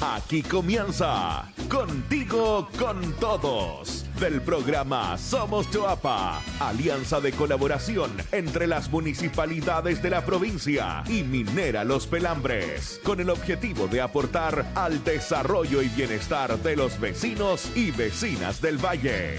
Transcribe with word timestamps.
Aquí 0.00 0.42
comienza 0.42 1.52
Contigo 1.68 2.70
con 2.78 3.12
Todos 3.20 4.06
del 4.18 4.40
programa 4.40 5.18
Somos 5.18 5.70
Choapa, 5.70 6.40
alianza 6.58 7.20
de 7.20 7.32
colaboración 7.32 8.10
entre 8.32 8.66
las 8.66 8.90
municipalidades 8.90 10.02
de 10.02 10.08
la 10.08 10.24
provincia 10.24 11.04
y 11.06 11.22
Minera 11.22 11.84
Los 11.84 12.06
Pelambres, 12.06 12.98
con 13.04 13.20
el 13.20 13.28
objetivo 13.28 13.88
de 13.88 14.00
aportar 14.00 14.72
al 14.74 15.04
desarrollo 15.04 15.82
y 15.82 15.88
bienestar 15.90 16.58
de 16.58 16.76
los 16.76 16.98
vecinos 16.98 17.70
y 17.74 17.90
vecinas 17.90 18.62
del 18.62 18.78
valle. 18.78 19.36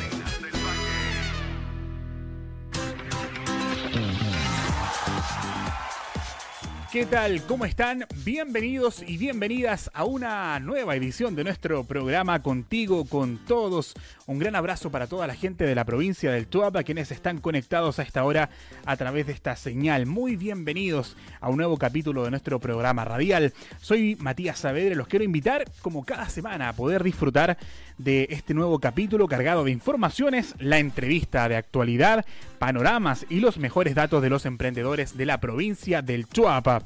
¿Qué 6.92 7.05
tal? 7.05 7.42
¿Cómo 7.44 7.64
están? 7.64 8.05
Bienvenidos 8.26 9.02
y 9.07 9.16
bienvenidas 9.16 9.89
a 9.94 10.04
una 10.04 10.60
nueva 10.60 10.94
edición 10.98 11.38
de 11.38 11.46
nuestro 11.46 11.86
programa 11.86 12.43
Contigo 12.43 13.06
con 13.06 13.38
Todos. 13.38 13.93
Un 14.28 14.39
gran 14.39 14.57
abrazo 14.57 14.92
para 14.92 15.07
toda 15.07 15.25
la 15.25 15.36
gente 15.36 15.64
de 15.64 15.74
la 15.74 15.86
provincia 15.86 16.34
del 16.34 16.48
Tuapa, 16.48 16.84
quienes 16.84 17.10
están 17.12 17.39
conectados 17.39 18.00
a 18.00 18.04
esta 18.04 18.25
hora 18.25 18.50
a 18.86 18.98
través 18.98 19.28
de 19.28 19.32
esta 19.32 19.56
señal. 19.56 20.06
Muy 20.06 20.36
bienvenidos 20.36 21.15
a 21.39 21.48
un 21.48 21.56
nuevo 21.56 21.78
capítulo 21.78 22.25
de 22.25 22.32
nuestro 22.32 22.60
programa 22.60 23.06
radial. 23.06 23.54
Soy 23.79 24.18
Matías 24.20 24.60
Saavedra, 24.60 24.96
los 24.96 25.07
quiero 25.07 25.23
invitar 25.23 25.71
como 25.82 26.04
cada 26.04 26.28
semana 26.28 26.68
a 26.68 26.73
poder 26.73 27.04
disfrutar 27.04 27.57
de 28.04 28.28
este 28.32 28.54
nuevo 28.54 28.79
capítulo 28.79 29.28
cargado 29.28 29.64
de 29.64 29.71
informaciones, 29.71 30.55
la 30.59 30.79
entrevista 30.79 31.47
de 31.47 31.55
actualidad, 31.55 32.25
panoramas 32.59 33.25
y 33.30 33.39
los 33.39 33.58
mejores 33.58 33.95
datos 33.95 34.22
de 34.22 34.30
los 34.30 34.45
emprendedores 34.45 35.17
de 35.17 35.25
la 35.25 35.39
provincia 35.39 36.02
del 36.02 36.28
Chuapa. 36.28 36.83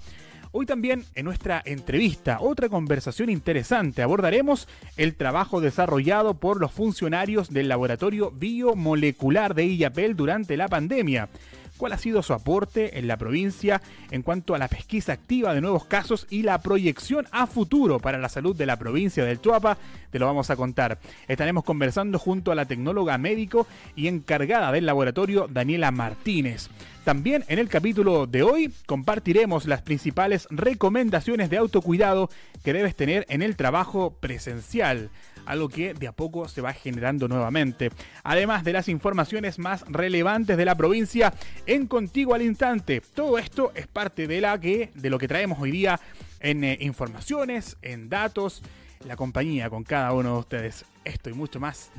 Hoy 0.51 0.65
también 0.65 1.03
en 1.15 1.25
nuestra 1.25 1.61
entrevista, 1.65 2.37
otra 2.39 2.69
conversación 2.69 3.29
interesante, 3.29 4.01
abordaremos 4.01 4.67
el 4.95 5.15
trabajo 5.15 5.59
desarrollado 5.59 6.35
por 6.35 6.61
los 6.61 6.71
funcionarios 6.71 7.49
del 7.49 7.67
laboratorio 7.67 8.31
biomolecular 8.31 9.53
de 9.53 9.65
Illapel 9.65 10.15
durante 10.15 10.55
la 10.55 10.69
pandemia 10.69 11.29
cuál 11.77 11.93
ha 11.93 11.97
sido 11.97 12.23
su 12.23 12.33
aporte 12.33 12.99
en 12.99 13.07
la 13.07 13.17
provincia 13.17 13.81
en 14.11 14.21
cuanto 14.21 14.55
a 14.55 14.57
la 14.57 14.67
pesquisa 14.67 15.13
activa 15.13 15.53
de 15.53 15.61
nuevos 15.61 15.85
casos 15.85 16.27
y 16.29 16.43
la 16.43 16.59
proyección 16.61 17.27
a 17.31 17.47
futuro 17.47 17.99
para 17.99 18.17
la 18.17 18.29
salud 18.29 18.55
de 18.55 18.65
la 18.65 18.77
provincia 18.77 19.25
del 19.25 19.41
Chuapa. 19.41 19.77
Te 20.11 20.19
lo 20.19 20.25
vamos 20.25 20.49
a 20.49 20.55
contar. 20.55 20.99
Estaremos 21.27 21.63
conversando 21.63 22.19
junto 22.19 22.51
a 22.51 22.55
la 22.55 22.65
tecnóloga 22.65 23.17
médico 23.17 23.67
y 23.95 24.07
encargada 24.07 24.71
del 24.71 24.85
laboratorio 24.85 25.47
Daniela 25.49 25.91
Martínez. 25.91 26.69
También 27.03 27.45
en 27.49 27.59
el 27.59 27.69
capítulo 27.69 28.25
de 28.25 28.41
hoy 28.41 28.73
compartiremos 28.87 29.67
las 29.67 29.83
principales 29.83 30.47
recomendaciones 30.49 31.51
de 31.51 31.57
autocuidado 31.57 32.31
que 32.63 32.73
debes 32.73 32.95
tener 32.95 33.27
en 33.29 33.43
el 33.43 33.55
trabajo 33.55 34.17
presencial 34.19 35.11
algo 35.45 35.69
que 35.69 35.93
de 35.93 36.07
a 36.07 36.11
poco 36.11 36.47
se 36.47 36.61
va 36.61 36.73
generando 36.73 37.27
nuevamente. 37.27 37.91
Además 38.23 38.63
de 38.63 38.73
las 38.73 38.89
informaciones 38.89 39.59
más 39.59 39.85
relevantes 39.87 40.57
de 40.57 40.65
la 40.65 40.75
provincia 40.75 41.33
en 41.65 41.87
Contigo 41.87 42.33
al 42.33 42.41
Instante. 42.41 43.01
Todo 43.01 43.37
esto 43.37 43.71
es 43.75 43.87
parte 43.87 44.27
de, 44.27 44.41
la 44.41 44.59
que, 44.59 44.91
de 44.95 45.09
lo 45.09 45.17
que 45.17 45.27
traemos 45.27 45.59
hoy 45.59 45.71
día 45.71 45.99
en 46.39 46.63
eh, 46.63 46.77
informaciones, 46.81 47.77
en 47.81 48.09
datos, 48.09 48.61
la 49.05 49.15
compañía 49.15 49.69
con 49.69 49.83
cada 49.83 50.13
uno 50.13 50.33
de 50.33 50.39
ustedes. 50.39 50.85
Esto 51.03 51.29
y 51.29 51.33
mucho 51.33 51.59
más 51.59 51.91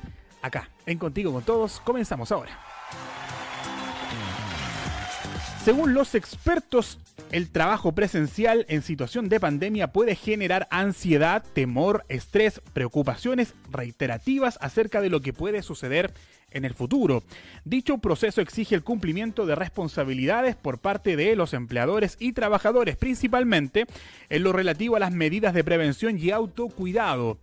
acá, 0.42 0.70
en 0.86 0.98
Contigo 0.98 1.33
con 1.33 1.42
Todos. 1.42 1.81
Comenzamos 1.81 2.33
ahora. 2.33 2.58
Según 5.64 5.94
los 5.94 6.14
expertos, 6.14 7.00
el 7.31 7.50
trabajo 7.50 7.92
presencial 7.92 8.67
en 8.69 8.83
situación 8.83 9.28
de 9.28 9.41
pandemia 9.41 9.92
puede 9.92 10.14
generar 10.14 10.69
ansiedad, 10.70 11.45
temor, 11.53 12.05
estrés, 12.09 12.61
preocupaciones 12.72 13.55
reiterativas 13.70 14.59
acerca 14.61 15.00
de 15.00 15.11
lo 15.11 15.20
que 15.20 15.33
puede 15.33 15.62
suceder 15.62 16.12
en 16.50 16.64
el 16.64 16.75
futuro. 16.75 17.22
Dicho 17.64 17.98
proceso 17.98 18.41
exige 18.41 18.75
el 18.75 18.84
cumplimiento 18.84 19.47
de 19.47 19.55
responsabilidades 19.55 20.56
por 20.56 20.78
parte 20.78 21.16
de 21.16 21.37
los 21.37 21.53
empleadores 21.53 22.16
y 22.19 22.32
trabajadores, 22.32 22.97
principalmente 22.97 23.87
en 24.28 24.43
lo 24.43 24.53
relativo 24.53 24.97
a 24.97 25.00
las 25.00 25.12
medidas 25.12 25.55
de 25.55 25.65
prevención 25.65 26.19
y 26.19 26.31
autocuidado. 26.31 27.38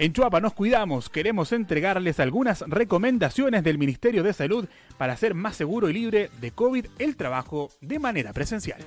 En 0.00 0.14
Chuapa 0.14 0.40
nos 0.40 0.54
cuidamos, 0.54 1.10
queremos 1.10 1.52
entregarles 1.52 2.20
algunas 2.20 2.62
recomendaciones 2.62 3.62
del 3.62 3.76
Ministerio 3.76 4.22
de 4.22 4.32
Salud 4.32 4.66
para 4.96 5.12
hacer 5.12 5.34
más 5.34 5.56
seguro 5.56 5.90
y 5.90 5.92
libre 5.92 6.30
de 6.40 6.52
COVID 6.52 6.86
el 6.98 7.16
trabajo 7.16 7.68
de 7.82 7.98
manera 7.98 8.32
presencial. 8.32 8.80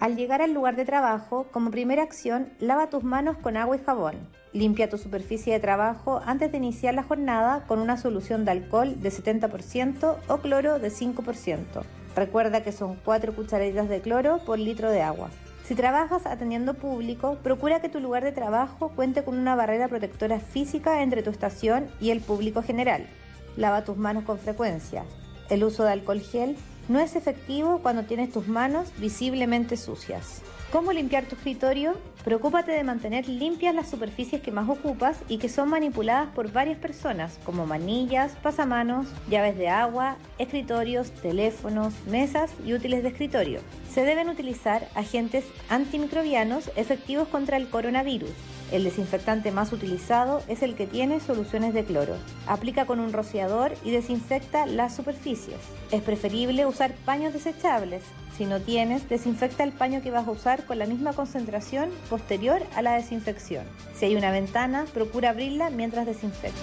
Al 0.00 0.16
llegar 0.16 0.40
al 0.40 0.54
lugar 0.54 0.74
de 0.74 0.86
trabajo, 0.86 1.48
como 1.52 1.70
primera 1.70 2.02
acción, 2.02 2.48
lava 2.60 2.88
tus 2.88 3.04
manos 3.04 3.36
con 3.36 3.58
agua 3.58 3.76
y 3.76 3.84
jabón. 3.84 4.14
Limpia 4.54 4.88
tu 4.88 4.96
superficie 4.96 5.52
de 5.52 5.60
trabajo 5.60 6.22
antes 6.24 6.50
de 6.50 6.56
iniciar 6.56 6.94
la 6.94 7.02
jornada 7.02 7.66
con 7.66 7.78
una 7.78 7.98
solución 7.98 8.46
de 8.46 8.52
alcohol 8.52 9.02
de 9.02 9.10
70% 9.10 10.16
o 10.28 10.38
cloro 10.38 10.78
de 10.78 10.88
5%. 10.88 11.82
Recuerda 12.16 12.62
que 12.62 12.72
son 12.72 12.96
4 13.04 13.34
cucharaditas 13.34 13.90
de 13.90 14.00
cloro 14.00 14.38
por 14.46 14.58
litro 14.58 14.90
de 14.90 15.02
agua. 15.02 15.28
Si 15.66 15.74
trabajas 15.74 16.26
atendiendo 16.26 16.74
público, 16.74 17.38
procura 17.42 17.80
que 17.80 17.88
tu 17.88 17.98
lugar 17.98 18.22
de 18.22 18.30
trabajo 18.30 18.90
cuente 18.94 19.24
con 19.24 19.36
una 19.36 19.56
barrera 19.56 19.88
protectora 19.88 20.38
física 20.38 21.02
entre 21.02 21.24
tu 21.24 21.30
estación 21.30 21.88
y 22.00 22.10
el 22.10 22.20
público 22.20 22.62
general. 22.62 23.08
Lava 23.56 23.82
tus 23.82 23.96
manos 23.96 24.22
con 24.22 24.38
frecuencia. 24.38 25.02
El 25.50 25.64
uso 25.64 25.82
de 25.82 25.90
alcohol 25.90 26.20
gel 26.20 26.56
no 26.88 27.00
es 27.00 27.16
efectivo 27.16 27.80
cuando 27.82 28.04
tienes 28.04 28.30
tus 28.30 28.46
manos 28.46 28.92
visiblemente 28.98 29.76
sucias. 29.76 30.40
¿Cómo 30.72 30.92
limpiar 30.92 31.26
tu 31.26 31.36
escritorio? 31.36 31.94
Preocúpate 32.24 32.72
de 32.72 32.82
mantener 32.82 33.28
limpias 33.28 33.72
las 33.72 33.88
superficies 33.88 34.42
que 34.42 34.50
más 34.50 34.68
ocupas 34.68 35.20
y 35.28 35.38
que 35.38 35.48
son 35.48 35.68
manipuladas 35.68 36.28
por 36.34 36.50
varias 36.50 36.76
personas, 36.76 37.38
como 37.44 37.66
manillas, 37.66 38.32
pasamanos, 38.42 39.06
llaves 39.30 39.56
de 39.56 39.68
agua, 39.68 40.16
escritorios, 40.38 41.12
teléfonos, 41.12 41.94
mesas 42.08 42.50
y 42.66 42.74
útiles 42.74 43.04
de 43.04 43.10
escritorio. 43.10 43.60
Se 43.88 44.02
deben 44.02 44.28
utilizar 44.28 44.88
agentes 44.96 45.44
antimicrobianos 45.68 46.68
efectivos 46.74 47.28
contra 47.28 47.58
el 47.58 47.68
coronavirus. 47.68 48.32
El 48.72 48.84
desinfectante 48.84 49.52
más 49.52 49.72
utilizado 49.72 50.42
es 50.48 50.62
el 50.62 50.74
que 50.74 50.86
tiene 50.86 51.20
soluciones 51.20 51.72
de 51.74 51.84
cloro. 51.84 52.16
Aplica 52.46 52.86
con 52.86 53.00
un 53.00 53.12
rociador 53.12 53.74
y 53.84 53.90
desinfecta 53.90 54.66
las 54.66 54.96
superficies. 54.96 55.58
Es 55.90 56.02
preferible 56.02 56.66
usar 56.66 56.94
paños 57.04 57.32
desechables 57.32 58.02
si 58.36 58.44
no 58.44 58.60
tienes, 58.60 59.08
desinfecta 59.08 59.64
el 59.64 59.72
paño 59.72 60.02
que 60.02 60.10
vas 60.10 60.28
a 60.28 60.30
usar 60.30 60.66
con 60.66 60.78
la 60.78 60.84
misma 60.84 61.14
concentración 61.14 61.88
posterior 62.10 62.60
a 62.74 62.82
la 62.82 62.92
desinfección. 62.92 63.64
Si 63.94 64.04
hay 64.04 64.14
una 64.14 64.30
ventana, 64.30 64.84
procura 64.92 65.30
abrirla 65.30 65.70
mientras 65.70 66.04
desinfecta. 66.04 66.60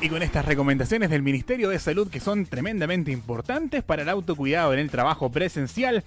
Y 0.00 0.08
con 0.08 0.20
estas 0.22 0.44
recomendaciones 0.44 1.10
del 1.10 1.22
Ministerio 1.22 1.68
de 1.68 1.78
Salud 1.78 2.10
que 2.10 2.18
son 2.18 2.44
tremendamente 2.44 3.12
importantes 3.12 3.84
para 3.84 4.02
el 4.02 4.08
autocuidado 4.08 4.72
en 4.72 4.80
el 4.80 4.90
trabajo 4.90 5.30
presencial, 5.30 6.02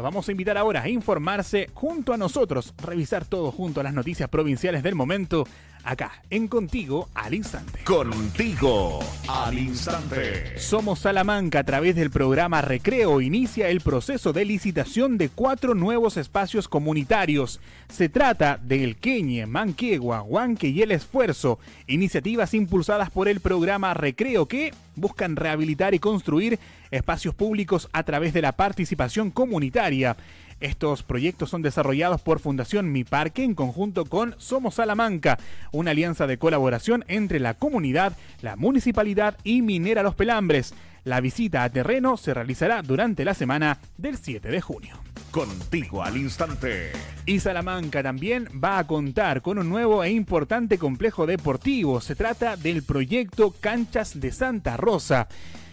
vamos 0.00 0.28
a 0.28 0.32
invitar 0.32 0.56
ahora 0.58 0.82
a 0.82 0.88
informarse 0.88 1.68
junto 1.74 2.12
a 2.12 2.16
nosotros, 2.16 2.74
revisar 2.82 3.24
todo 3.24 3.50
junto 3.52 3.80
a 3.80 3.82
las 3.84 3.94
noticias 3.94 4.28
provinciales 4.28 4.82
del 4.82 4.94
momento, 4.94 5.46
acá 5.84 6.22
en 6.30 6.48
Contigo 6.48 7.08
al 7.14 7.34
Instante. 7.34 7.82
Contigo 7.84 9.00
al 9.28 9.58
Instante. 9.58 10.58
Somos 10.58 11.00
Salamanca 11.00 11.60
a 11.60 11.64
través 11.64 11.96
del 11.96 12.10
programa 12.10 12.62
Recreo 12.62 13.20
inicia 13.20 13.68
el 13.68 13.80
proceso 13.80 14.32
de 14.32 14.44
licitación 14.44 15.18
de 15.18 15.28
cuatro 15.28 15.74
nuevos 15.74 16.16
espacios 16.16 16.68
comunitarios. 16.68 17.60
Se 17.88 18.08
trata 18.08 18.58
del 18.62 18.96
Queñe, 18.96 19.46
Manquegua, 19.46 20.22
Huanque 20.22 20.68
y 20.68 20.82
El 20.82 20.92
Esfuerzo, 20.92 21.58
iniciativas 21.86 22.54
impulsadas 22.54 23.10
por 23.10 23.28
el 23.28 23.40
programa 23.40 23.94
Recreo 23.94 24.46
que 24.46 24.72
buscan 24.96 25.36
rehabilitar 25.36 25.94
y 25.94 25.98
construir 25.98 26.58
espacios 26.90 27.34
públicos 27.34 27.88
a 27.92 28.02
través 28.02 28.32
de 28.32 28.42
la 28.42 28.52
participación 28.52 29.30
comunitaria. 29.30 30.16
Estos 30.60 31.02
proyectos 31.02 31.48
son 31.48 31.62
desarrollados 31.62 32.20
por 32.20 32.38
Fundación 32.38 32.92
Mi 32.92 33.02
Parque 33.02 33.44
en 33.44 33.54
conjunto 33.54 34.04
con 34.04 34.34
Somos 34.38 34.74
Salamanca, 34.74 35.38
una 35.72 35.92
alianza 35.92 36.26
de 36.26 36.38
colaboración 36.38 37.04
entre 37.08 37.40
la 37.40 37.54
comunidad, 37.54 38.16
la 38.42 38.56
municipalidad 38.56 39.38
y 39.42 39.62
Minera 39.62 40.02
Los 40.02 40.14
Pelambres. 40.14 40.74
La 41.04 41.22
visita 41.22 41.64
a 41.64 41.70
terreno 41.70 42.18
se 42.18 42.34
realizará 42.34 42.82
durante 42.82 43.24
la 43.24 43.32
semana 43.32 43.78
del 43.96 44.18
7 44.18 44.50
de 44.50 44.60
junio. 44.60 45.00
Contigo 45.30 46.02
al 46.02 46.18
instante. 46.18 46.92
Y 47.24 47.40
Salamanca 47.40 48.02
también 48.02 48.48
va 48.62 48.78
a 48.78 48.86
contar 48.86 49.40
con 49.40 49.58
un 49.58 49.68
nuevo 49.70 50.04
e 50.04 50.10
importante 50.10 50.76
complejo 50.76 51.26
deportivo. 51.26 52.02
Se 52.02 52.16
trata 52.16 52.56
del 52.56 52.82
proyecto 52.82 53.54
Canchas 53.60 54.20
de 54.20 54.30
Santa 54.30 54.76
Rosa 54.76 55.28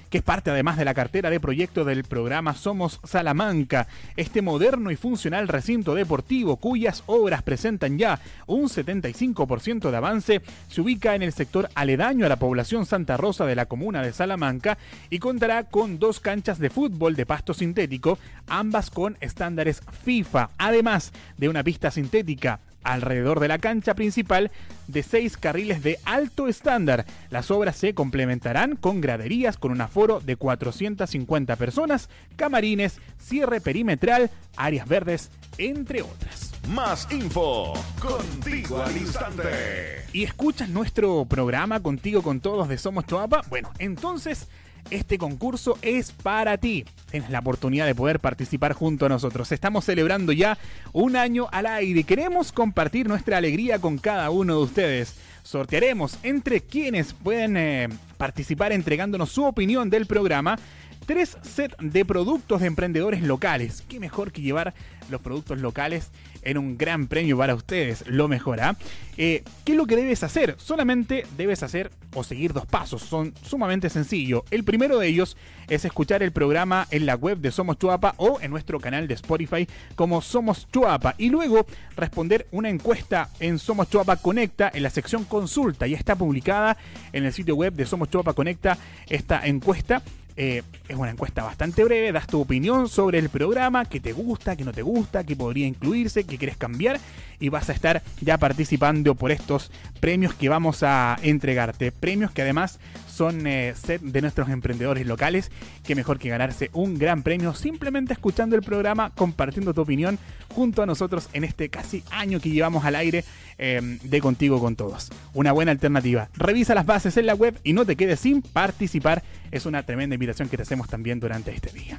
que 0.09 0.19
es 0.19 0.23
parte 0.23 0.51
además 0.51 0.77
de 0.77 0.85
la 0.85 0.93
cartera 0.93 1.29
de 1.29 1.39
proyectos 1.39 1.85
del 1.85 2.03
programa 2.03 2.55
Somos 2.55 2.99
Salamanca, 3.03 3.87
este 4.15 4.41
moderno 4.41 4.91
y 4.91 4.95
funcional 4.95 5.47
recinto 5.47 5.95
deportivo 5.95 6.57
cuyas 6.57 7.03
obras 7.07 7.43
presentan 7.43 7.97
ya 7.97 8.19
un 8.45 8.63
75% 8.63 9.91
de 9.91 9.97
avance, 9.97 10.41
se 10.69 10.81
ubica 10.81 11.15
en 11.15 11.23
el 11.23 11.33
sector 11.33 11.69
aledaño 11.75 12.25
a 12.25 12.29
la 12.29 12.37
población 12.37 12.85
Santa 12.85 13.17
Rosa 13.17 13.45
de 13.45 13.55
la 13.55 13.65
comuna 13.65 14.01
de 14.01 14.13
Salamanca 14.13 14.77
y 15.09 15.19
contará 15.19 15.63
con 15.63 15.99
dos 15.99 16.19
canchas 16.19 16.59
de 16.59 16.69
fútbol 16.69 17.15
de 17.15 17.25
pasto 17.25 17.53
sintético, 17.53 18.17
ambas 18.47 18.89
con 18.89 19.17
estándares 19.21 19.81
FIFA, 20.03 20.49
además 20.57 21.11
de 21.37 21.49
una 21.49 21.63
pista 21.63 21.91
sintética 21.91 22.59
alrededor 22.87 23.39
de 23.39 23.47
la 23.47 23.57
cancha 23.57 23.93
principal 23.93 24.51
de 24.87 25.03
seis 25.03 25.37
carriles 25.37 25.83
de 25.83 25.99
alto 26.05 26.47
estándar. 26.47 27.05
Las 27.29 27.51
obras 27.51 27.75
se 27.75 27.93
complementarán 27.93 28.75
con 28.75 29.01
graderías 29.01 29.57
con 29.57 29.71
un 29.71 29.81
aforo 29.81 30.19
de 30.19 30.37
450 30.37 31.55
personas, 31.57 32.09
camarines, 32.35 32.99
cierre 33.19 33.61
perimetral, 33.61 34.31
áreas 34.55 34.87
verdes, 34.87 35.29
entre 35.57 36.01
otras. 36.01 36.53
Más 36.69 37.07
info 37.11 37.73
contigo 37.99 38.81
al 38.81 38.95
instante. 38.97 40.05
¿Y 40.13 40.23
escuchas 40.23 40.69
nuestro 40.69 41.25
programa 41.25 41.81
contigo 41.81 42.21
con 42.21 42.39
todos 42.39 42.67
de 42.67 42.77
Somos 42.77 43.05
Choapa? 43.05 43.41
Bueno, 43.49 43.71
entonces 43.79 44.47
este 44.91 45.17
concurso 45.17 45.77
es 45.81 46.11
para 46.11 46.57
ti. 46.57 46.85
Tienes 47.11 47.29
la 47.29 47.39
oportunidad 47.39 47.85
de 47.85 47.95
poder 47.95 48.19
participar 48.19 48.73
junto 48.73 49.05
a 49.05 49.09
nosotros. 49.09 49.51
Estamos 49.51 49.85
celebrando 49.85 50.31
ya 50.31 50.57
un 50.93 51.15
año 51.15 51.47
al 51.51 51.65
aire 51.65 52.01
y 52.01 52.03
queremos 52.03 52.51
compartir 52.51 53.07
nuestra 53.07 53.37
alegría 53.37 53.79
con 53.79 53.97
cada 53.97 54.29
uno 54.29 54.57
de 54.57 54.63
ustedes. 54.63 55.15
Sortearemos 55.43 56.17
entre 56.23 56.61
quienes 56.61 57.13
pueden 57.13 57.55
eh, 57.55 57.87
participar 58.17 58.73
entregándonos 58.73 59.31
su 59.31 59.45
opinión 59.45 59.89
del 59.89 60.05
programa 60.05 60.59
tres 61.07 61.37
sets 61.41 61.75
de 61.79 62.05
productos 62.05 62.61
de 62.61 62.67
emprendedores 62.67 63.23
locales. 63.23 63.83
Qué 63.87 63.99
mejor 63.99 64.31
que 64.31 64.41
llevar 64.41 64.75
los 65.09 65.21
productos 65.21 65.57
locales 65.59 66.11
en 66.43 66.57
un 66.57 66.77
gran 66.77 67.07
premio 67.07 67.37
para 67.37 67.55
ustedes, 67.55 68.03
lo 68.07 68.27
mejora. 68.27 68.75
Eh, 69.15 69.43
¿Qué 69.63 69.71
es 69.71 69.77
lo 69.77 69.85
que 69.85 69.95
debes 69.95 70.21
hacer? 70.23 70.55
Solamente 70.59 71.25
debes 71.37 71.63
hacer 71.63 71.91
o 72.13 72.25
seguir 72.25 72.51
dos 72.51 72.65
pasos, 72.65 73.01
son 73.01 73.33
sumamente 73.41 73.89
sencillos. 73.89 74.43
El 74.51 74.65
primero 74.65 74.99
de 74.99 75.07
ellos 75.07 75.37
es 75.69 75.85
escuchar 75.85 76.23
el 76.23 76.33
programa 76.33 76.87
en 76.91 77.05
la 77.05 77.15
web 77.15 77.37
de 77.37 77.51
Somos 77.51 77.79
Chuapa 77.79 78.13
o 78.17 78.39
en 78.41 78.51
nuestro 78.51 78.79
canal 78.79 79.07
de 79.07 79.13
Spotify 79.13 79.65
como 79.95 80.21
Somos 80.21 80.67
Chuapa 80.71 81.15
y 81.17 81.29
luego 81.29 81.65
responder 81.95 82.47
una 82.51 82.69
encuesta 82.69 83.29
en 83.39 83.59
Somos 83.59 83.89
Chuapa 83.89 84.17
Conecta 84.17 84.69
en 84.73 84.83
la 84.83 84.89
sección 84.89 85.23
consulta. 85.23 85.87
Ya 85.87 85.97
está 85.97 86.17
publicada 86.17 86.77
en 87.13 87.23
el 87.23 87.31
sitio 87.31 87.55
web 87.55 87.73
de 87.73 87.85
Somos 87.85 88.09
Chuapa 88.09 88.33
Conecta 88.33 88.77
esta 89.07 89.45
encuesta 89.47 90.03
eh, 90.37 90.61
es 90.87 90.95
una 90.95 91.09
encuesta 91.09 91.43
bastante 91.43 91.83
breve, 91.83 92.11
das 92.11 92.27
tu 92.27 92.39
opinión 92.39 92.87
sobre 92.89 93.17
el 93.17 93.29
programa, 93.29 93.85
qué 93.85 93.99
te 93.99 94.13
gusta, 94.13 94.55
qué 94.55 94.63
no 94.63 94.71
te 94.71 94.83
gusta, 94.83 95.23
qué 95.23 95.35
podría 95.35 95.65
incluirse, 95.65 96.25
qué 96.25 96.37
quieres 96.37 96.57
cambiar 96.57 96.99
y 97.39 97.49
vas 97.49 97.69
a 97.69 97.73
estar 97.73 98.03
ya 98.21 98.37
participando 98.37 99.15
por 99.15 99.31
estos 99.31 99.71
premios 99.99 100.35
que 100.35 100.47
vamos 100.47 100.83
a 100.83 101.17
entregarte. 101.23 101.91
Premios 101.91 102.31
que 102.31 102.43
además 102.43 102.79
son 103.17 103.47
eh, 103.47 103.73
set 103.75 104.01
de 104.01 104.21
nuestros 104.21 104.49
emprendedores 104.49 105.05
locales. 105.07 105.51
Que 105.83 105.95
mejor 105.95 106.19
que 106.19 106.29
ganarse 106.29 106.69
un 106.73 106.97
gran 106.97 107.23
premio 107.23 107.53
simplemente 107.55 108.13
escuchando 108.13 108.55
el 108.55 108.61
programa, 108.61 109.11
compartiendo 109.15 109.73
tu 109.73 109.81
opinión 109.81 110.19
junto 110.49 110.83
a 110.83 110.85
nosotros 110.85 111.29
en 111.33 111.43
este 111.43 111.69
casi 111.69 112.03
año 112.11 112.39
que 112.39 112.49
llevamos 112.49 112.85
al 112.85 112.95
aire 112.95 113.25
eh, 113.57 113.99
de 114.03 114.21
Contigo 114.21 114.59
con 114.59 114.75
Todos. 114.75 115.09
Una 115.33 115.51
buena 115.51 115.71
alternativa. 115.71 116.29
Revisa 116.35 116.75
las 116.75 116.85
bases 116.85 117.17
en 117.17 117.25
la 117.25 117.33
web 117.33 117.59
y 117.63 117.73
no 117.73 117.85
te 117.85 117.95
quedes 117.95 118.19
sin 118.19 118.41
participar. 118.41 119.23
Es 119.51 119.65
una 119.65 119.83
tremenda 119.83 120.13
invitación 120.13 120.49
que 120.49 120.57
te 120.57 120.63
hacemos 120.63 120.87
también 120.87 121.19
durante 121.19 121.51
este 121.51 121.71
día. 121.71 121.97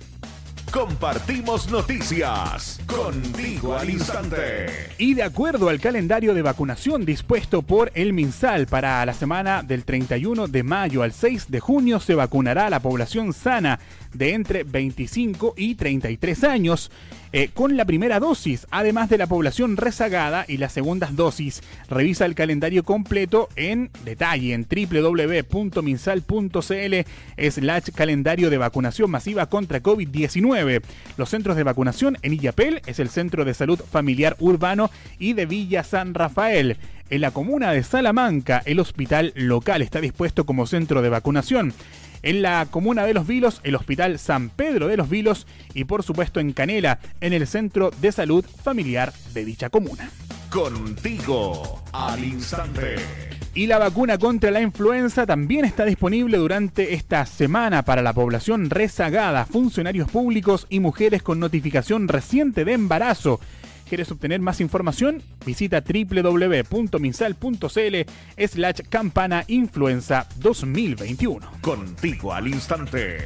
Compartimos 0.73 1.71
noticias 1.71 2.79
contigo 2.87 3.77
al 3.77 3.89
instante. 3.89 4.67
Y 4.99 5.15
de 5.15 5.23
acuerdo 5.23 5.71
al 5.71 5.81
calendario 5.81 6.35
de 6.35 6.43
vacunación 6.43 7.07
dispuesto 7.07 7.63
por 7.63 7.91
el 7.95 8.13
MinSal 8.13 8.67
para 8.67 9.05
la 9.07 9.15
semana 9.15 9.63
del 9.63 9.85
31 9.85 10.47
de 10.47 10.63
mayo 10.63 11.03
al 11.03 11.13
6 11.13 11.51
de 11.51 11.61
junio 11.61 12.01
se 12.01 12.15
vacunará 12.15 12.69
la 12.69 12.81
población 12.81 13.33
sana 13.33 13.81
de 14.13 14.35
entre 14.35 14.65
25 14.65 15.55
y 15.57 15.75
33 15.75 16.45
años 16.45 16.91
eh, 17.33 17.51
con 17.53 17.77
la 17.77 17.85
primera 17.85 18.21
dosis, 18.21 18.67
además 18.71 19.11
de 19.11 19.19
la 19.19 19.27
población 19.27 19.77
rezagada 19.77 20.47
y 20.49 20.57
las 20.57 20.73
segundas 20.73 21.15
dosis. 21.15 21.63
Revisa 21.91 22.25
el 22.25 22.35
calendario 22.35 22.85
completo 22.85 23.51
en 23.55 23.91
detalle 24.05 24.55
en 24.55 24.67
www.minsal.cl 24.67 26.95
slash 27.51 27.91
calendario 27.95 28.49
de 28.49 28.59
vacunación 28.59 29.11
masiva 29.11 29.45
contra 29.47 29.83
COVID-19. 29.83 30.58
Los 31.17 31.31
centros 31.31 31.57
de 31.57 31.63
vacunación 31.63 32.19
en 32.23 32.33
Illapel 32.33 32.81
es 32.87 32.99
el 32.99 33.09
Centro 33.09 33.45
de 33.45 33.55
Salud 33.55 33.81
Familiar 33.81 34.37
Urbano 34.41 34.91
y 35.19 35.35
de 35.35 35.47
Villa 35.47 35.85
San 35.85 36.15
Rafael. 36.15 36.77
En 37.11 37.21
la 37.21 37.31
comuna 37.31 37.73
de 37.73 37.83
Salamanca, 37.83 38.63
el 38.65 38.81
hospital 38.81 39.33
local 39.35 39.83
está 39.83 40.01
dispuesto 40.01 40.45
como 40.45 40.67
centro 40.67 41.01
de 41.01 41.09
vacunación 41.09 41.73
en 42.23 42.43
la 42.43 42.67
comuna 42.71 43.05
de 43.05 43.15
Los 43.15 43.27
Vilos, 43.27 43.61
el 43.65 43.77
Hospital 43.77 44.19
San 44.19 44.51
Pedro 44.51 44.89
de 44.89 44.97
Los 44.97 45.09
Vilos 45.09 45.47
y 45.75 45.85
por 45.85 46.03
supuesto 46.03 46.41
en 46.41 46.53
Canela, 46.53 46.99
en 47.21 47.33
el 47.33 47.47
Centro 47.47 47.91
de 48.01 48.13
Salud 48.13 48.45
Familiar 48.45 49.13
de 49.33 49.45
dicha 49.45 49.71
comuna. 49.71 50.11
Contigo 50.51 51.83
al 51.93 52.25
instante. 52.25 53.38
Y 53.59 53.67
la 53.67 53.79
vacuna 53.79 54.19
contra 54.19 54.53
la 54.53 54.61
influenza 54.61 55.27
también 55.27 55.65
está 55.65 55.85
disponible 55.85 56.39
durante 56.39 56.95
esta 56.95 57.27
semana 57.27 57.85
para 57.85 58.03
la 58.03 58.13
población 58.13 58.71
rezagada, 58.71 59.47
funcionarios 59.47 60.09
públicos 60.09 60.69
y 60.71 60.79
mujeres 60.79 61.25
con 61.25 61.41
notificación 61.41 62.07
reciente 62.07 62.65
de 62.65 62.75
embarazo. 62.75 63.41
¿Quieres 63.89 64.13
obtener 64.13 64.41
más 64.41 64.61
información? 64.61 65.25
Visita 65.45 65.83
www.minsal.cl 65.83 68.47
slash 68.47 68.81
campana 68.89 69.43
influenza 69.49 70.29
2021. 70.37 71.45
Contigo 71.61 72.33
al 72.33 72.47
instante. 72.47 73.19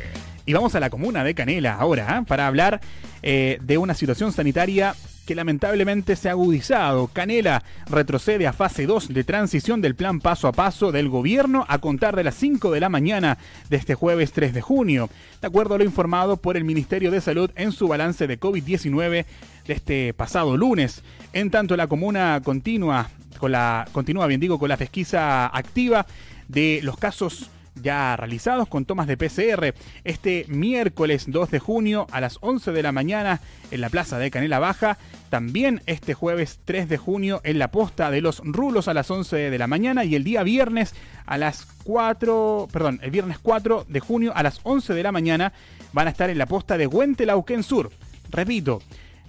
Y 0.46 0.54
vamos 0.54 0.74
a 0.74 0.80
la 0.80 0.88
comuna 0.88 1.24
de 1.24 1.34
Canela 1.34 1.74
ahora 1.74 2.20
¿eh? 2.20 2.24
para 2.26 2.46
hablar 2.46 2.80
eh, 3.22 3.58
de 3.60 3.76
una 3.76 3.92
situación 3.92 4.32
sanitaria 4.32 4.94
lamentablemente 5.34 6.16
se 6.16 6.28
ha 6.28 6.32
agudizado. 6.32 7.08
Canela 7.08 7.62
retrocede 7.88 8.46
a 8.46 8.52
fase 8.52 8.86
2 8.86 9.08
de 9.08 9.24
transición 9.24 9.80
del 9.80 9.94
plan 9.94 10.20
paso 10.20 10.48
a 10.48 10.52
paso 10.52 10.92
del 10.92 11.08
gobierno 11.08 11.64
a 11.68 11.78
contar 11.78 12.16
de 12.16 12.24
las 12.24 12.34
5 12.36 12.70
de 12.70 12.80
la 12.80 12.88
mañana 12.88 13.38
de 13.68 13.76
este 13.76 13.94
jueves 13.94 14.32
3 14.32 14.54
de 14.54 14.60
junio, 14.60 15.08
de 15.40 15.46
acuerdo 15.46 15.74
a 15.74 15.78
lo 15.78 15.84
informado 15.84 16.36
por 16.36 16.56
el 16.56 16.64
Ministerio 16.64 17.10
de 17.10 17.20
Salud 17.20 17.50
en 17.56 17.72
su 17.72 17.88
balance 17.88 18.26
de 18.26 18.38
COVID-19 18.38 19.24
de 19.66 19.72
este 19.72 20.14
pasado 20.14 20.56
lunes. 20.56 21.02
En 21.32 21.50
tanto, 21.50 21.76
la 21.76 21.86
comuna 21.86 22.40
continúa, 22.44 23.10
con 23.38 23.52
la, 23.52 23.88
continúa 23.92 24.26
bien 24.26 24.40
digo, 24.40 24.58
con 24.58 24.68
la 24.68 24.76
pesquisa 24.76 25.46
activa 25.46 26.06
de 26.48 26.80
los 26.82 26.96
casos 26.96 27.50
ya 27.74 28.16
realizados 28.16 28.68
con 28.68 28.84
tomas 28.84 29.06
de 29.06 29.16
PCR 29.16 29.74
este 30.04 30.44
miércoles 30.48 31.24
2 31.28 31.50
de 31.50 31.58
junio 31.58 32.06
a 32.10 32.20
las 32.20 32.38
11 32.40 32.72
de 32.72 32.82
la 32.82 32.92
mañana 32.92 33.40
en 33.70 33.80
la 33.80 33.88
Plaza 33.88 34.18
de 34.18 34.30
Canela 34.30 34.58
Baja, 34.58 34.98
también 35.30 35.82
este 35.86 36.14
jueves 36.14 36.60
3 36.64 36.88
de 36.88 36.98
junio 36.98 37.40
en 37.44 37.58
la 37.58 37.70
posta 37.70 38.10
de 38.10 38.20
los 38.20 38.42
Rulos 38.44 38.88
a 38.88 38.94
las 38.94 39.10
11 39.10 39.50
de 39.50 39.58
la 39.58 39.66
mañana 39.66 40.04
y 40.04 40.14
el 40.14 40.24
día 40.24 40.42
viernes 40.42 40.94
a 41.26 41.38
las 41.38 41.66
4, 41.84 42.68
perdón, 42.72 43.00
el 43.02 43.10
viernes 43.10 43.38
4 43.38 43.86
de 43.88 44.00
junio 44.00 44.32
a 44.34 44.42
las 44.42 44.60
11 44.62 44.94
de 44.94 45.02
la 45.02 45.12
mañana 45.12 45.52
van 45.92 46.06
a 46.06 46.10
estar 46.10 46.30
en 46.30 46.38
la 46.38 46.46
posta 46.46 46.76
de 46.76 46.86
Huentelauquén 46.86 47.62
Sur. 47.62 47.90
Repito, 48.30 48.80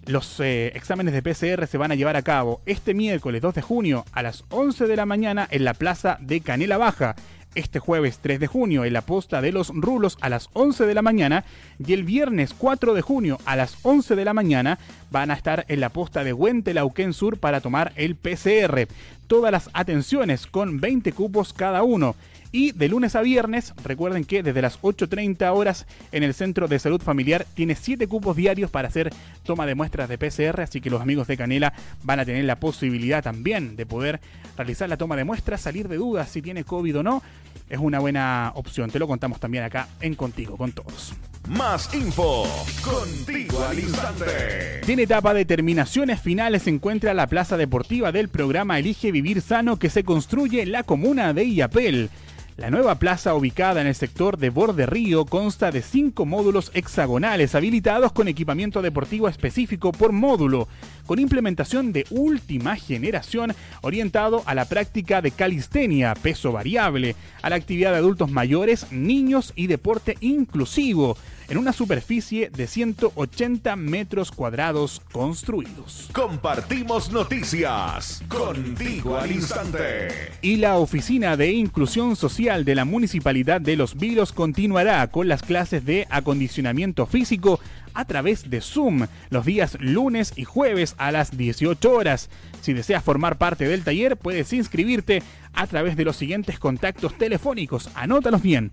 los 0.06 0.40
eh, 0.40 0.72
exámenes 0.76 1.14
de 1.14 1.22
PCR 1.22 1.66
se 1.68 1.78
van 1.78 1.92
a 1.92 1.96
llevar 1.96 2.18
a 2.18 2.22
cabo 2.22 2.62
este 2.66 2.94
miércoles 2.94 3.42
2 3.42 3.56
de 3.56 3.62
junio 3.62 4.06
a 4.12 4.22
las 4.22 4.44
11 4.50 4.88
de 4.88 4.96
la 4.96 5.06
mañana 5.06 5.48
en 5.50 5.64
la 5.64 5.74
Plaza 5.74 6.18
de 6.20 6.42
Canela 6.42 6.78
Baja, 6.78 7.16
este 7.56 7.80
jueves 7.80 8.20
3 8.22 8.40
de 8.40 8.48
junio 8.48 8.86
en 8.86 8.94
la 8.94 9.02
posta 9.02 9.42
de 9.42 9.52
los 9.52 9.70
Rulos 9.70 10.18
a 10.22 10.30
las 10.30 10.50
11 10.54 10.86
de 10.86 10.94
la 10.94 11.02
mañana 11.02 11.46
y 11.86 11.94
el 11.94 12.04
viernes 12.04 12.54
4 12.58 12.94
de 12.94 13.02
junio 13.02 13.38
a 13.46 13.56
las 13.56 13.78
11 13.84 14.16
de 14.16 14.26
la 14.26 14.34
mañana 14.34 14.80
van 15.12 15.32
a 15.32 15.36
estar 15.36 15.66
en 15.68 15.80
la 15.80 15.90
posta 15.90 16.24
de 16.24 16.34
Huentelauquén 16.34 17.14
Sur 17.14 17.38
para 17.38 17.62
tomar 17.62 17.94
el 17.96 18.16
PCR. 18.16 18.88
Todas 19.28 19.52
las 19.52 19.70
atenciones 19.74 20.48
con 20.48 20.80
20 20.80 21.12
cupos 21.14 21.54
cada 21.54 21.84
uno. 21.84 22.16
Y 22.56 22.72
de 22.72 22.88
lunes 22.88 23.16
a 23.16 23.22
viernes, 23.24 23.74
recuerden 23.84 24.26
que 24.26 24.44
desde 24.44 24.62
las 24.62 24.80
8.30 24.80 25.52
horas 25.56 25.88
en 26.12 26.22
el 26.22 26.36
Centro 26.36 26.68
de 26.68 26.78
Salud 26.78 27.02
Familiar 27.02 27.48
tiene 27.56 27.74
7 27.74 28.06
cupos 28.08 28.36
diarios 28.36 28.70
para 28.70 28.90
hacer 28.90 29.10
toma 29.42 29.66
de 29.66 29.74
muestras 29.74 30.08
de 30.08 30.20
PCR, 30.20 30.62
así 30.62 30.80
que 30.80 30.92
los 30.92 31.02
amigos 31.02 31.26
de 31.26 31.36
Canela 31.36 31.74
van 32.04 32.20
a 32.20 32.26
tener 32.26 32.46
la 32.46 32.58
posibilidad 32.58 33.24
también 33.24 33.76
de 33.76 33.88
poder 33.88 34.22
realizar 34.56 34.88
la 34.88 34.98
toma 34.98 35.16
de 35.16 35.24
muestras, 35.24 35.62
salir 35.62 35.88
de 35.88 35.98
dudas 35.98 36.30
si 36.30 36.44
tiene 36.44 36.64
COVID 36.64 37.00
o 37.00 37.04
no. 37.04 37.24
Es 37.72 37.80
una 37.80 37.98
buena 37.98 38.52
opción, 38.54 38.92
te 38.92 39.00
lo 39.00 39.08
contamos 39.08 39.40
también 39.40 39.64
acá 39.64 39.88
en 40.00 40.14
Contigo 40.14 40.56
con 40.56 40.74
Todos. 40.74 41.16
Más 41.50 41.92
info 41.96 42.46
contigo 42.84 43.66
al 43.66 43.80
instante. 43.80 44.82
Tiene 44.86 45.04
etapa 45.04 45.34
de 45.34 45.46
terminaciones 45.46 46.22
finales 46.22 46.62
se 46.62 46.70
encuentra 46.70 47.16
la 47.16 47.26
plaza 47.26 47.58
deportiva 47.58 48.12
del 48.12 48.30
programa 48.30 48.78
Elige 48.78 49.12
Vivir 49.12 49.42
Sano 49.42 49.80
que 49.80 49.90
se 49.90 50.04
construye 50.04 50.62
en 50.62 50.72
la 50.72 50.84
comuna 50.84 51.34
de 51.34 51.46
Illapel. 51.46 52.12
La 52.56 52.70
nueva 52.70 53.00
plaza 53.00 53.34
ubicada 53.34 53.82
en 53.82 53.88
el 53.88 53.96
sector 53.96 54.38
de 54.38 54.52
Borde 54.52 54.86
Río 54.86 55.26
consta 55.26 55.72
de 55.72 55.82
cinco 55.82 56.28
módulos 56.28 56.70
hexagonales 56.76 57.56
habilitados 57.56 58.12
con 58.12 58.28
equipamiento 58.28 58.84
deportivo 58.84 59.28
específico 59.28 59.92
por 59.92 60.12
módulo, 60.12 60.68
con 61.06 61.20
implementación 61.20 61.94
de 61.94 62.06
última 62.10 62.76
generación 62.76 63.54
orientado 63.82 64.44
a 64.46 64.56
la 64.56 64.66
práctica 64.66 65.22
de 65.22 65.32
calistenia, 65.32 66.14
peso 66.16 66.52
variable, 66.52 67.16
a 67.42 67.50
la 67.50 67.56
actividad 67.56 67.92
de 67.92 67.98
adultos 67.98 68.32
mayores, 68.32 68.92
niños 68.92 69.54
y 69.56 69.68
deporte 69.68 70.18
inclusivo 70.22 71.18
en 71.50 71.58
una 71.58 71.74
superficie 71.74 72.50
de 72.50 72.68
180 72.68 73.76
metros 73.76 74.32
cuadrados 74.32 75.02
construidos. 75.12 76.10
Compartimos 76.14 77.12
noticias 77.12 78.24
contigo 78.28 79.18
al 79.18 79.32
instante. 79.32 80.08
Y 80.42 80.58
la 80.58 80.78
Oficina 80.78 81.38
de 81.38 81.52
Inclusión 81.52 82.16
Social 82.16 82.66
de 82.66 82.76
la 82.76 82.86
Municipalidad 82.86 83.62
de 83.62 83.76
Los 83.76 83.96
Vilos 83.96 84.32
continuará 84.32 85.06
con 85.08 85.28
las 85.28 85.42
clases 85.42 85.86
de 85.86 86.08
acondicionamiento 86.10 87.06
físico 87.06 87.60
a 87.94 88.06
través 88.06 88.50
de 88.50 88.62
Zoom 88.62 89.06
los 89.30 89.46
días 89.46 89.78
lunes 89.80 90.34
y 90.36 90.44
jueves 90.44 90.96
a 90.98 91.12
las 91.12 91.38
18 91.38 91.92
horas. 91.92 92.30
Si 92.62 92.74
deseas 92.74 93.04
formar 93.04 93.38
parte 93.38 93.68
del 93.68 93.84
taller, 93.84 94.18
puedes 94.18 94.52
inscribirte 94.54 95.22
a 95.54 95.68
través 95.68 95.96
de 95.96 96.06
los 96.06 96.16
siguientes 96.16 96.58
contactos 96.60 97.16
telefónicos. 97.18 97.90
Anótalos 97.96 98.42
bien. 98.42 98.72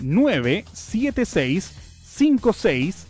976 0.00 1.72
56 2.04 3.06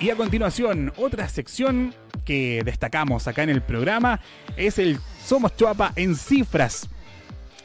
Y 0.00 0.10
a 0.10 0.16
continuación, 0.16 0.92
otra 0.96 1.28
sección 1.28 1.94
que 2.24 2.62
destacamos 2.64 3.26
acá 3.26 3.42
en 3.42 3.50
el 3.50 3.62
programa 3.62 4.20
es 4.56 4.78
el 4.78 4.98
Somos 5.24 5.56
Chuapa 5.56 5.92
en 5.96 6.16
cifras. 6.16 6.88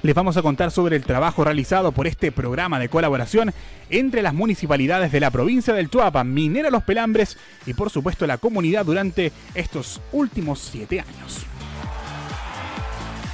Les 0.05 0.13
vamos 0.13 0.37
a 0.37 0.43
contar 0.43 0.69
sobre 0.69 0.97
el 0.97 1.03
trabajo 1.03 1.43
realizado 1.43 1.91
por 1.91 2.05
este 2.05 2.31
programa 2.31 2.77
de 2.77 2.89
colaboración 2.89 3.51
entre 3.89 4.21
las 4.21 4.35
municipalidades 4.35 5.11
de 5.11 5.19
la 5.19 5.31
provincia 5.31 5.73
del 5.73 5.89
Chuapa, 5.89 6.23
Minera 6.23 6.69
Los 6.69 6.83
Pelambres 6.83 7.39
y 7.65 7.73
por 7.73 7.89
supuesto 7.89 8.27
la 8.27 8.37
comunidad 8.37 8.85
durante 8.85 9.31
estos 9.55 9.99
últimos 10.11 10.59
siete 10.59 10.99
años. 10.99 11.47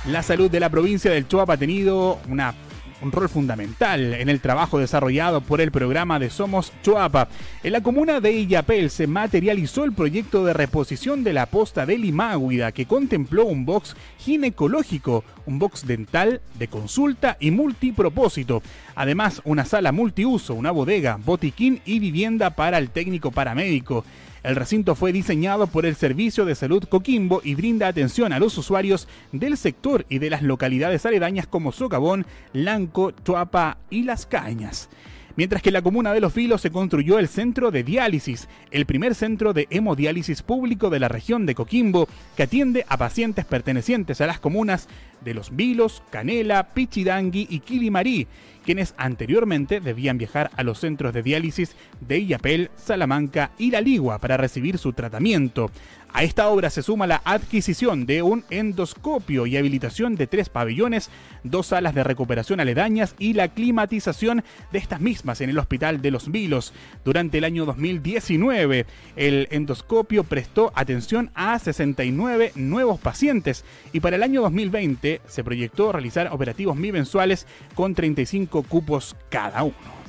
La 0.07 0.23
salud 0.23 0.49
de 0.49 0.61
la 0.61 0.69
provincia 0.69 1.11
del 1.11 1.27
Chuapa 1.27 1.55
ha 1.55 1.57
tenido 1.57 2.19
una 2.29 2.55
un 3.01 3.11
rol 3.11 3.29
fundamental 3.29 4.13
en 4.13 4.29
el 4.29 4.39
trabajo 4.39 4.79
desarrollado 4.79 5.41
por 5.41 5.61
el 5.61 5.71
programa 5.71 6.19
de 6.19 6.29
Somos 6.29 6.71
Chuapa. 6.83 7.27
En 7.63 7.73
la 7.73 7.81
comuna 7.81 8.19
de 8.19 8.31
Illapel 8.31 8.89
se 8.89 9.07
materializó 9.07 9.83
el 9.83 9.93
proyecto 9.93 10.45
de 10.45 10.53
reposición 10.53 11.23
de 11.23 11.33
la 11.33 11.45
posta 11.45 11.85
de 11.85 11.97
Limáguida 11.97 12.71
que 12.71 12.85
contempló 12.85 13.45
un 13.45 13.65
box 13.65 13.95
ginecológico, 14.19 15.23
un 15.45 15.59
box 15.59 15.85
dental 15.85 16.41
de 16.57 16.67
consulta 16.67 17.37
y 17.39 17.51
multipropósito. 17.51 18.61
Además, 18.95 19.41
una 19.45 19.65
sala 19.65 19.91
multiuso, 19.91 20.53
una 20.53 20.71
bodega, 20.71 21.17
botiquín 21.23 21.81
y 21.85 21.99
vivienda 21.99 22.51
para 22.51 22.77
el 22.77 22.89
técnico 22.89 23.31
paramédico. 23.31 24.05
El 24.43 24.55
recinto 24.55 24.95
fue 24.95 25.13
diseñado 25.13 25.67
por 25.67 25.85
el 25.85 25.95
Servicio 25.95 26.45
de 26.45 26.55
Salud 26.55 26.83
Coquimbo 26.85 27.41
y 27.43 27.53
brinda 27.53 27.87
atención 27.87 28.33
a 28.33 28.39
los 28.39 28.57
usuarios 28.57 29.07
del 29.31 29.55
sector 29.55 30.05
y 30.09 30.17
de 30.17 30.31
las 30.31 30.41
localidades 30.41 31.05
aledañas 31.05 31.45
como 31.45 31.71
Socavón, 31.71 32.25
Lanco, 32.51 33.11
Chuapa 33.11 33.77
y 33.91 34.01
Las 34.01 34.25
Cañas. 34.25 34.89
Mientras 35.35 35.61
que 35.61 35.69
en 35.69 35.73
la 35.73 35.81
comuna 35.83 36.11
de 36.11 36.21
Los 36.21 36.33
Vilos 36.33 36.61
se 36.61 36.71
construyó 36.71 37.19
el 37.19 37.27
centro 37.27 37.69
de 37.69 37.83
diálisis, 37.83 38.49
el 38.71 38.87
primer 38.87 39.13
centro 39.15 39.53
de 39.53 39.67
hemodiálisis 39.69 40.41
público 40.41 40.89
de 40.89 40.99
la 40.99 41.07
región 41.07 41.45
de 41.45 41.55
Coquimbo, 41.55 42.07
que 42.35 42.43
atiende 42.43 42.85
a 42.89 42.97
pacientes 42.97 43.45
pertenecientes 43.45 44.21
a 44.21 44.27
las 44.27 44.39
comunas 44.39 44.89
de 45.21 45.33
Los 45.33 45.55
Vilos, 45.55 46.03
Canela, 46.09 46.73
Pichidangui 46.73 47.47
y 47.49 47.59
Quilimarí, 47.59 48.27
quienes 48.65 48.93
anteriormente 48.97 49.79
debían 49.79 50.17
viajar 50.17 50.51
a 50.55 50.63
los 50.63 50.79
centros 50.79 51.13
de 51.13 51.23
diálisis 51.23 51.75
de 51.99 52.19
Illapel, 52.19 52.69
Salamanca 52.75 53.51
y 53.57 53.71
La 53.71 53.81
Ligua 53.81 54.19
para 54.19 54.37
recibir 54.37 54.77
su 54.77 54.93
tratamiento. 54.93 55.71
A 56.13 56.23
esta 56.23 56.49
obra 56.49 56.69
se 56.69 56.83
suma 56.83 57.07
la 57.07 57.21
adquisición 57.23 58.05
de 58.05 58.21
un 58.21 58.43
endoscopio 58.49 59.47
y 59.47 59.55
habilitación 59.55 60.15
de 60.15 60.27
tres 60.27 60.49
pabellones, 60.49 61.09
dos 61.43 61.67
salas 61.67 61.95
de 61.95 62.03
recuperación 62.03 62.59
aledañas 62.59 63.15
y 63.17 63.33
la 63.33 63.47
climatización 63.47 64.43
de 64.73 64.79
estas 64.79 64.99
mismas 64.99 65.39
en 65.39 65.49
el 65.49 65.57
Hospital 65.57 66.01
de 66.01 66.11
los 66.11 66.29
Vilos. 66.29 66.73
Durante 67.05 67.37
el 67.37 67.45
año 67.45 67.65
2019, 67.65 68.85
el 69.15 69.47
endoscopio 69.51 70.25
prestó 70.25 70.73
atención 70.75 71.31
a 71.33 71.57
69 71.57 72.51
nuevos 72.55 72.99
pacientes 72.99 73.63
y 73.93 74.01
para 74.01 74.17
el 74.17 74.23
año 74.23 74.41
2020 74.41 75.10
se 75.27 75.43
proyectó 75.43 75.91
realizar 75.91 76.29
operativos 76.31 76.77
bimensuales 76.77 77.47
con 77.75 77.93
35 77.93 78.63
cupos 78.63 79.15
cada 79.29 79.63
uno. 79.63 80.01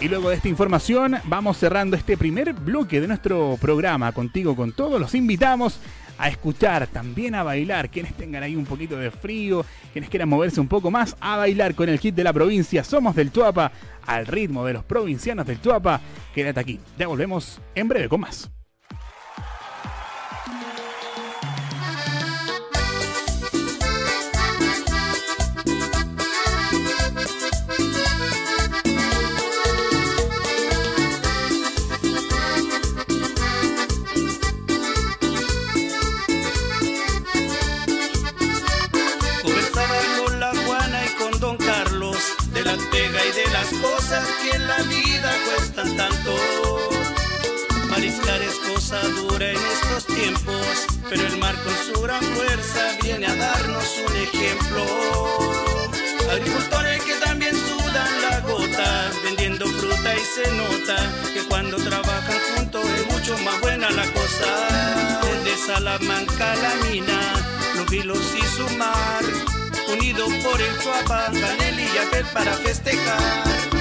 Y 0.00 0.08
luego 0.08 0.28
de 0.28 0.36
esta 0.36 0.48
información 0.48 1.16
vamos 1.24 1.56
cerrando 1.56 1.96
este 1.96 2.16
primer 2.16 2.52
bloque 2.52 3.00
de 3.00 3.08
nuestro 3.08 3.56
programa 3.60 4.12
contigo 4.12 4.54
con 4.54 4.72
todos. 4.72 5.00
Los 5.00 5.14
invitamos 5.14 5.80
a 6.18 6.28
escuchar, 6.28 6.86
también 6.88 7.34
a 7.34 7.42
bailar, 7.42 7.90
quienes 7.90 8.14
tengan 8.14 8.42
ahí 8.42 8.56
un 8.56 8.66
poquito 8.66 8.96
de 8.96 9.10
frío, 9.10 9.64
quienes 9.92 10.10
quieran 10.10 10.28
moverse 10.28 10.60
un 10.60 10.68
poco 10.68 10.90
más, 10.90 11.16
a 11.20 11.36
bailar 11.36 11.74
con 11.74 11.88
el 11.88 11.98
hit 11.98 12.14
de 12.14 12.24
la 12.24 12.32
provincia. 12.32 12.84
Somos 12.84 13.14
del 13.14 13.30
Tuapa, 13.30 13.72
al 14.06 14.26
ritmo 14.26 14.64
de 14.64 14.74
los 14.74 14.84
provincianos 14.84 15.46
del 15.46 15.58
Tuapa. 15.58 16.00
Quédate 16.34 16.60
aquí, 16.60 16.80
ya 16.98 17.06
volvemos 17.06 17.60
en 17.74 17.88
breve 17.88 18.08
con 18.08 18.20
más. 18.20 18.50
La 44.66 44.82
vida 44.82 45.32
cuestan 45.46 45.96
tanto. 45.96 46.36
Mariscar 47.90 48.40
es 48.42 48.54
cosa 48.70 49.00
dura 49.08 49.50
en 49.50 49.56
estos 49.56 50.06
tiempos, 50.06 50.86
pero 51.08 51.26
el 51.26 51.36
mar 51.38 51.54
con 51.62 51.74
su 51.86 52.00
gran 52.02 52.22
fuerza 52.22 52.96
viene 53.02 53.26
a 53.26 53.34
darnos 53.36 53.88
un 54.06 54.16
ejemplo. 54.16 54.84
Agricultores 56.30 57.02
que 57.02 57.14
también 57.16 57.54
sudan 57.54 58.22
la 58.22 58.40
gota, 58.40 59.10
vendiendo 59.22 59.66
fruta 59.66 60.14
y 60.14 60.20
se 60.20 60.50
nota 60.52 60.96
que 61.32 61.42
cuando 61.48 61.76
trabajan 61.76 62.38
juntos 62.54 62.84
es 62.98 63.06
mucho 63.12 63.38
más 63.38 63.60
buena 63.60 63.90
la 63.90 64.06
cosa. 64.12 65.20
Desde 65.22 65.66
Salamanca 65.66 66.54
la 66.56 66.74
mina, 66.86 67.20
los 67.76 67.88
vilos 67.90 68.34
y 68.36 68.46
su 68.56 68.68
mar 68.76 69.24
unido 69.92 70.26
por 70.42 70.60
el 70.60 70.78
Chuapa, 70.80 71.26
Canel 71.26 71.80
y 71.80 71.86
Yapel 71.94 72.26
para 72.32 72.52
festejar. 72.54 73.73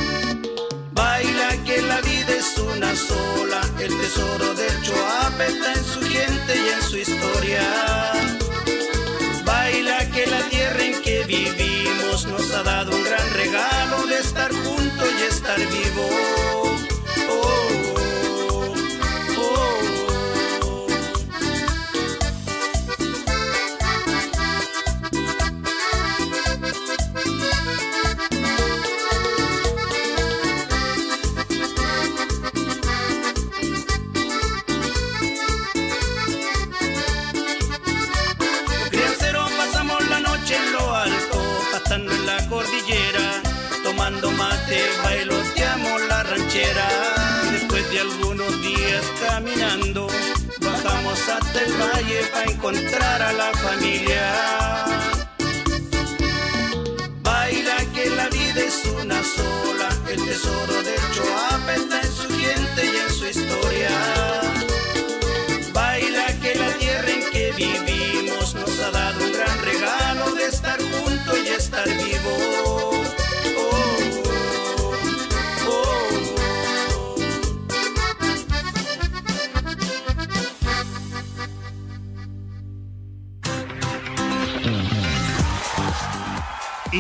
La 1.82 2.02
vida 2.02 2.36
es 2.38 2.58
una 2.60 2.96
sola, 2.96 3.62
el 3.80 3.90
tesoro 4.00 4.54
del 4.54 4.82
Chuapa 4.84 5.46
está 5.46 5.74
en 5.74 5.84
su 5.84 6.02
gente 6.02 6.56
y 6.56 6.70
en 6.70 6.82
su 6.84 6.98
historia. 6.98 7.64
Baila 9.44 10.10
que 10.12 10.28
la 10.28 10.42
tierra 10.50 10.84
en 10.84 11.02
que 11.02 11.24
vivimos 11.24 12.28
nos 12.28 12.54
ha 12.54 12.64
dado 12.64 12.96
un 12.96 13.04
gran 13.04 13.34
regalo 13.34 14.06
de 14.06 14.20
estar 14.20 14.52
juntos 14.52 15.10
y 15.20 15.24
estar 15.24 15.58
vivos. 15.58 16.63
Bajamos 51.54 51.62
hasta 51.62 51.62
el 51.62 51.74
valle 51.74 52.22
para 52.32 52.52
encontrar 52.52 53.22
a 53.22 53.34
la 53.34 53.52
familia. 53.54 54.34
Baila 57.22 57.78
que 57.94 58.10
la 58.10 58.30
vida 58.30 58.62
es 58.62 58.86
una 59.02 59.22
sola, 59.24 59.90
el 60.10 60.26
tesoro 60.26 60.84
de 60.84 60.96
Choapa 61.14 61.76
está 61.76 62.02
en 62.02 62.12
su 62.12 62.30
gente 62.30 62.86
y 62.86 62.98
en 62.98 63.10
su 63.10 63.26
historia. 63.28 64.43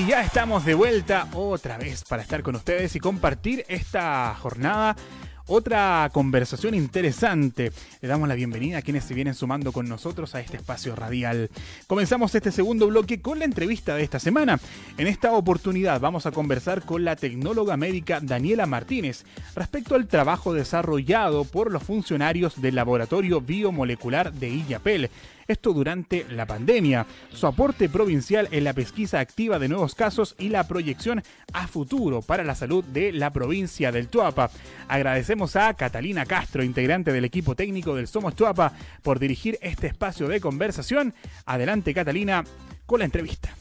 Y 0.03 0.07
ya 0.07 0.21
estamos 0.21 0.65
de 0.65 0.73
vuelta 0.73 1.29
otra 1.33 1.77
vez 1.77 2.03
para 2.03 2.23
estar 2.23 2.43
con 2.43 2.57
ustedes 2.57 2.93
y 2.93 2.99
compartir 2.99 3.63
esta 3.69 4.35
jornada 4.35 4.97
otra 5.45 6.09
conversación 6.13 6.73
interesante. 6.73 7.71
Le 8.01 8.07
damos 8.07 8.27
la 8.27 8.35
bienvenida 8.35 8.77
a 8.77 8.81
quienes 8.81 9.03
se 9.03 9.13
vienen 9.13 9.33
sumando 9.33 9.71
con 9.71 9.87
nosotros 9.87 10.35
a 10.35 10.39
este 10.39 10.57
espacio 10.57 10.95
radial. 10.95 11.49
Comenzamos 11.87 12.33
este 12.35 12.51
segundo 12.51 12.87
bloque 12.87 13.21
con 13.21 13.39
la 13.39 13.45
entrevista 13.45 13.95
de 13.95 14.03
esta 14.03 14.19
semana. 14.19 14.59
En 14.97 15.07
esta 15.07 15.33
oportunidad 15.33 15.99
vamos 15.99 16.25
a 16.25 16.31
conversar 16.31 16.83
con 16.83 17.03
la 17.03 17.15
tecnóloga 17.15 17.77
médica 17.77 18.19
Daniela 18.21 18.65
Martínez 18.65 19.25
respecto 19.55 19.95
al 19.95 20.07
trabajo 20.07 20.53
desarrollado 20.53 21.43
por 21.45 21.71
los 21.71 21.83
funcionarios 21.83 22.61
del 22.61 22.75
Laboratorio 22.75 23.41
Biomolecular 23.41 24.31
de 24.33 24.49
Illapel 24.49 25.09
esto 25.47 25.73
durante 25.73 26.25
la 26.29 26.45
pandemia, 26.45 27.05
su 27.31 27.47
aporte 27.47 27.89
provincial 27.89 28.47
en 28.51 28.63
la 28.63 28.73
pesquisa 28.73 29.19
activa 29.19 29.59
de 29.59 29.69
nuevos 29.69 29.95
casos 29.95 30.35
y 30.37 30.49
la 30.49 30.67
proyección 30.67 31.23
a 31.53 31.67
futuro 31.67 32.21
para 32.21 32.43
la 32.43 32.55
salud 32.55 32.83
de 32.83 33.11
la 33.11 33.31
provincia 33.31 33.91
del 33.91 34.07
Tuapa. 34.07 34.49
Agradecemos 34.87 35.55
a 35.55 35.73
Catalina 35.73 36.25
Castro, 36.25 36.63
integrante 36.63 37.11
del 37.11 37.25
equipo 37.25 37.55
técnico 37.55 37.95
del 37.95 38.07
Somos 38.07 38.35
Tuapa, 38.35 38.73
por 39.01 39.19
dirigir 39.19 39.57
este 39.61 39.87
espacio 39.87 40.27
de 40.27 40.41
conversación. 40.41 41.13
Adelante 41.45 41.93
Catalina 41.93 42.43
con 42.85 42.99
la 42.99 43.05
entrevista. 43.05 43.55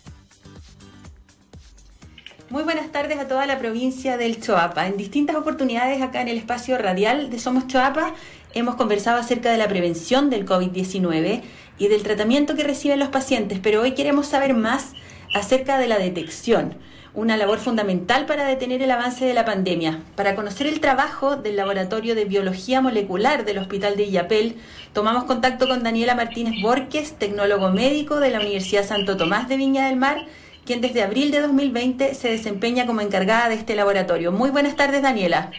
Muy 2.53 2.65
buenas 2.65 2.93
tardes 2.93 3.19
a 3.19 3.27
toda 3.27 3.47
la 3.47 3.59
provincia 3.59 4.19
del 4.19 4.39
Choapa. 4.39 4.87
En 4.87 4.99
distintas 4.99 5.37
oportunidades 5.37 6.03
acá 6.03 6.21
en 6.21 6.29
el 6.29 6.37
espacio 6.37 6.77
radial 6.77 7.31
de 7.31 7.39
Somos 7.39 7.67
Choapa 7.67 8.13
hemos 8.53 8.75
conversado 8.75 9.19
acerca 9.19 9.51
de 9.51 9.57
la 9.57 9.69
prevención 9.69 10.29
del 10.29 10.45
COVID-19 10.45 11.41
y 11.79 11.89
del 11.89 12.03
tratamiento 12.03 12.55
que 12.55 12.63
reciben 12.63 12.99
los 12.99 13.09
pacientes, 13.09 13.59
pero 13.63 13.81
hoy 13.81 13.93
queremos 13.93 14.27
saber 14.27 14.53
más 14.53 14.93
acerca 15.35 15.79
de 15.79 15.89
la 15.89 15.97
detección, 15.99 16.75
una 17.15 17.39
labor 17.39 17.59
fundamental 17.59 18.27
para 18.27 18.45
detener 18.45 18.83
el 18.83 18.91
avance 18.91 19.25
de 19.25 19.33
la 19.33 19.47
pandemia. 19.47 20.03
Para 20.15 20.35
conocer 20.35 20.67
el 20.67 20.81
trabajo 20.81 21.37
del 21.37 21.57
Laboratorio 21.57 22.15
de 22.15 22.27
Biología 22.27 22.83
Molecular 22.83 23.47
del 23.47 23.61
Hospital 23.61 23.97
de 23.97 24.05
Illapel, 24.05 24.57
tomamos 24.93 25.25
contacto 25.25 25.67
con 25.67 25.83
Daniela 25.83 26.15
Martínez 26.15 26.61
Borges, 26.61 27.15
tecnólogo 27.15 27.71
médico 27.71 28.21
de 28.21 28.29
la 28.29 28.41
Universidad 28.41 28.85
Santo 28.85 29.17
Tomás 29.17 29.49
de 29.49 29.57
Viña 29.57 29.87
del 29.87 29.97
Mar, 29.97 30.27
quien 30.65 30.81
desde 30.81 31.03
abril 31.03 31.31
de 31.31 31.41
2020 31.41 32.15
se 32.15 32.29
desempeña 32.31 32.87
como 32.87 33.01
encargada 33.01 33.49
de 33.49 33.57
este 33.57 33.75
laboratorio. 33.75 34.33
Muy 34.33 34.51
buenas 34.51 34.77
tardes, 34.77 35.03
Daniela. 35.03 35.51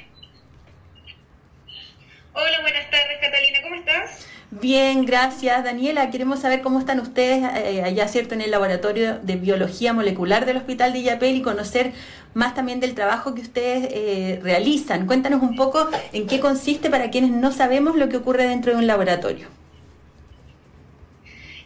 Hola, 2.33 2.61
buenas 2.61 2.89
tardes, 2.89 3.17
Catalina, 3.21 3.59
¿cómo 3.61 3.75
estás? 3.75 4.27
Bien, 4.49 5.05
gracias 5.05 5.63
Daniela. 5.63 6.11
Queremos 6.11 6.39
saber 6.39 6.61
cómo 6.61 6.79
están 6.79 6.99
ustedes 6.99 7.43
eh, 7.55 7.81
allá, 7.83 8.07
¿cierto?, 8.07 8.35
en 8.35 8.41
el 8.41 8.51
laboratorio 8.51 9.19
de 9.19 9.35
biología 9.35 9.93
molecular 9.93 10.45
del 10.45 10.57
Hospital 10.57 10.93
de 10.93 10.99
Illapel 10.99 11.35
y 11.35 11.41
conocer 11.41 11.91
más 12.35 12.53
también 12.53 12.79
del 12.79 12.93
trabajo 12.93 13.33
que 13.33 13.41
ustedes 13.41 13.89
eh, 13.91 14.39
realizan. 14.43 15.07
Cuéntanos 15.07 15.41
un 15.41 15.55
poco 15.55 15.89
en 16.11 16.27
qué 16.27 16.39
consiste 16.39 16.89
para 16.91 17.09
quienes 17.09 17.31
no 17.31 17.51
sabemos 17.51 17.95
lo 17.95 18.09
que 18.09 18.17
ocurre 18.17 18.47
dentro 18.47 18.73
de 18.73 18.77
un 18.77 18.87
laboratorio. 18.87 19.47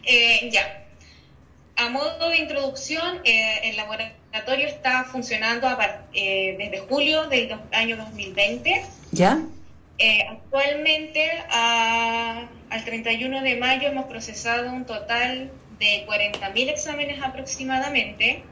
Eh, 0.04 0.50
ya. 0.50 0.87
A 1.78 1.90
modo 1.90 2.30
de 2.30 2.38
introducción, 2.38 3.22
el 3.24 3.78
laboratorio 3.78 4.68
está 4.68 5.04
funcionando 5.06 5.68
desde 6.12 6.80
julio 6.90 7.28
del 7.28 7.56
año 7.72 7.98
2020. 7.98 8.84
¿Ya? 9.12 9.40
Eh, 10.00 10.26
actualmente, 10.30 11.30
al 11.50 12.86
31 12.86 13.42
de 13.42 13.56
mayo, 13.58 13.90
hemos 13.90 14.06
procesado 14.06 14.72
un 14.72 14.86
total 14.86 15.52
de 15.80 16.06
40.000 16.08 16.70
exámenes 16.70 17.22
aproximadamente. 17.22 18.44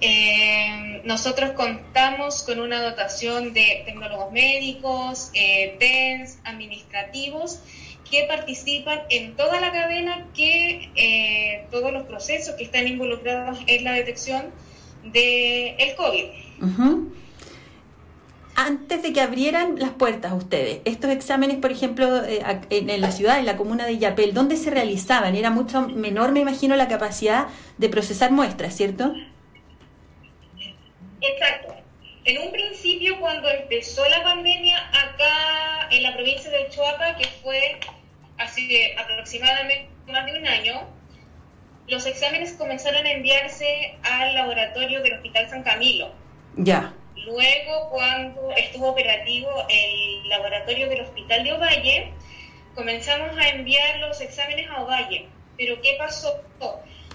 Eh, 0.00 1.00
nosotros 1.04 1.52
contamos 1.52 2.42
con 2.42 2.58
una 2.58 2.82
dotación 2.82 3.52
de 3.52 3.82
tecnólogos 3.84 4.32
médicos, 4.32 5.30
eh, 5.34 5.76
TENS, 5.78 6.38
administrativos, 6.44 7.60
que 8.12 8.24
participan 8.24 9.00
en 9.08 9.34
toda 9.36 9.58
la 9.58 9.72
cadena, 9.72 10.26
que 10.34 10.90
eh, 10.96 11.66
todos 11.70 11.92
los 11.92 12.04
procesos 12.04 12.54
que 12.56 12.64
están 12.64 12.86
involucrados 12.86 13.58
en 13.66 13.84
la 13.84 13.92
detección 13.92 14.50
del 15.02 15.74
el 15.78 15.94
COVID 15.96 16.26
antes 18.54 19.02
de 19.02 19.12
que 19.12 19.20
abrieran 19.20 19.78
las 19.78 19.90
puertas 19.90 20.32
ustedes, 20.32 20.80
estos 20.84 21.10
exámenes, 21.10 21.56
por 21.56 21.72
ejemplo, 21.72 22.22
eh, 22.24 22.42
en 22.70 23.00
la 23.00 23.10
ciudad, 23.10 23.38
en 23.38 23.46
la 23.46 23.56
comuna 23.56 23.86
de 23.86 23.98
Yapel, 23.98 24.34
¿dónde 24.34 24.56
se 24.56 24.70
realizaban? 24.70 25.34
Era 25.34 25.50
mucho 25.50 25.88
menor, 25.88 26.32
me 26.32 26.40
imagino, 26.40 26.76
la 26.76 26.86
capacidad 26.86 27.46
de 27.78 27.88
procesar 27.88 28.30
muestras, 28.30 28.76
¿cierto? 28.76 29.14
Exacto. 31.20 31.74
En 32.24 32.42
un 32.42 32.52
principio, 32.52 33.18
cuando 33.18 33.48
empezó 33.48 34.06
la 34.08 34.22
pandemia 34.22 34.78
acá 34.90 35.88
en 35.90 36.02
la 36.02 36.14
provincia 36.14 36.50
de 36.50 36.68
Choapa, 36.68 37.16
que 37.16 37.26
fue 37.42 37.80
hace 38.42 38.94
aproximadamente 38.98 39.88
más 40.06 40.26
de 40.26 40.38
un 40.38 40.46
año, 40.46 40.88
los 41.88 42.06
exámenes 42.06 42.52
comenzaron 42.52 43.06
a 43.06 43.10
enviarse 43.12 43.96
al 44.02 44.34
laboratorio 44.34 45.02
del 45.02 45.14
Hospital 45.14 45.48
San 45.48 45.62
Camilo. 45.62 46.12
Ya. 46.56 46.92
Luego, 47.16 47.90
cuando 47.90 48.52
estuvo 48.52 48.90
operativo 48.90 49.48
el 49.68 50.28
laboratorio 50.28 50.88
del 50.88 51.02
Hospital 51.02 51.44
de 51.44 51.52
Ovalle, 51.52 52.12
comenzamos 52.74 53.36
a 53.36 53.48
enviar 53.48 53.98
los 54.00 54.20
exámenes 54.20 54.68
a 54.70 54.82
Ovalle. 54.82 55.28
Pero 55.56 55.80
¿qué 55.82 55.96
pasó? 55.98 56.42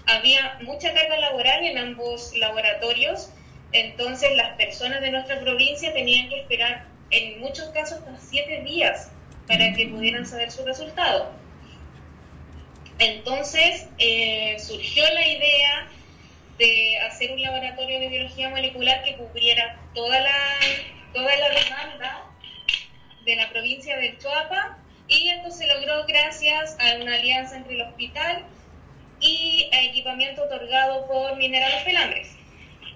Había 0.06 0.60
mucha 0.62 0.94
carga 0.94 1.18
laboral 1.18 1.66
en 1.66 1.78
ambos 1.78 2.34
laboratorios, 2.38 3.32
entonces 3.74 4.36
las 4.38 4.56
personas 4.56 5.02
de 5.02 5.12
nuestra 5.12 5.40
provincia 5.42 5.94
tenían 5.94 6.30
que 6.30 6.42
esperar 6.42 6.86
en 7.10 7.40
muchos 7.40 7.70
casos 7.70 8.00
hasta 8.00 8.18
siete 8.20 8.62
días 8.62 9.12
para 9.48 9.74
que 9.74 9.88
pudieran 9.88 10.26
saber 10.26 10.52
su 10.52 10.66
resultado. 10.66 11.32
Entonces 13.00 13.88
eh, 14.00 14.58
surgió 14.60 15.04
la 15.14 15.28
idea 15.28 15.88
de 16.58 17.00
hacer 17.00 17.32
un 17.32 17.42
laboratorio 17.42 18.00
de 18.00 18.10
biología 18.10 18.50
molecular 18.50 19.04
que 19.04 19.16
cubriera 19.16 19.80
toda 19.94 20.20
la, 20.20 20.36
toda 21.14 21.36
la 21.36 21.50
demanda 21.50 22.24
de 23.26 23.36
la 23.36 23.50
provincia 23.50 23.98
del 23.98 24.18
Choapa 24.18 24.78
y 25.08 25.30
esto 25.30 25.52
se 25.52 25.68
logró 25.68 26.06
gracias 26.08 26.76
a 26.80 27.02
una 27.02 27.16
alianza 27.16 27.58
entre 27.58 27.76
el 27.76 27.82
hospital 27.82 28.46
y 29.20 29.70
a 29.72 29.84
equipamiento 29.84 30.44
otorgado 30.44 31.08
por 31.08 31.38
Minerales 31.38 31.84
Pelambres. 31.84 32.30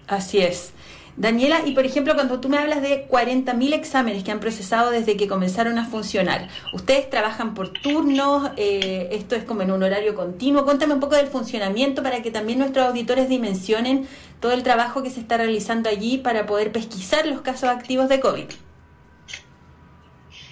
Así 0.08 0.40
es. 0.40 0.74
Daniela, 1.18 1.62
y 1.66 1.74
por 1.74 1.86
ejemplo, 1.86 2.16
cuando 2.16 2.40
tú 2.40 2.50
me 2.50 2.58
hablas 2.58 2.82
de 2.82 3.08
40.000 3.08 3.74
exámenes 3.74 4.24
que 4.24 4.32
han 4.32 4.40
procesado 4.40 4.92
desde 4.92 5.18
que 5.18 5.28
comenzaron 5.28 5.78
a 5.78 5.86
funcionar, 5.86 6.48
¿ustedes 6.74 7.10
trabajan 7.10 7.54
por 7.54 7.70
turnos? 7.70 8.52
Eh, 8.58 9.10
¿Esto 9.12 9.36
es 9.36 9.44
como 9.44 9.62
en 9.62 9.72
un 9.72 9.84
horario 9.84 10.16
continuo? 10.16 10.64
Cuéntame 10.64 10.94
un 10.94 11.00
poco 11.00 11.16
del 11.16 11.28
funcionamiento 11.28 12.02
para 12.02 12.22
que 12.22 12.32
también 12.32 12.60
nuestros 12.60 12.88
auditores 12.88 13.28
dimensionen 13.28 14.08
todo 14.40 14.54
el 14.54 14.64
trabajo 14.64 15.04
que 15.04 15.10
se 15.10 15.20
está 15.20 15.38
realizando 15.38 15.90
allí 15.90 16.18
para 16.18 16.46
poder 16.46 16.72
pesquisar 16.72 17.28
los 17.28 17.42
casos 17.42 17.70
activos 17.70 18.10
de 18.10 18.20
COVID. 18.20 18.46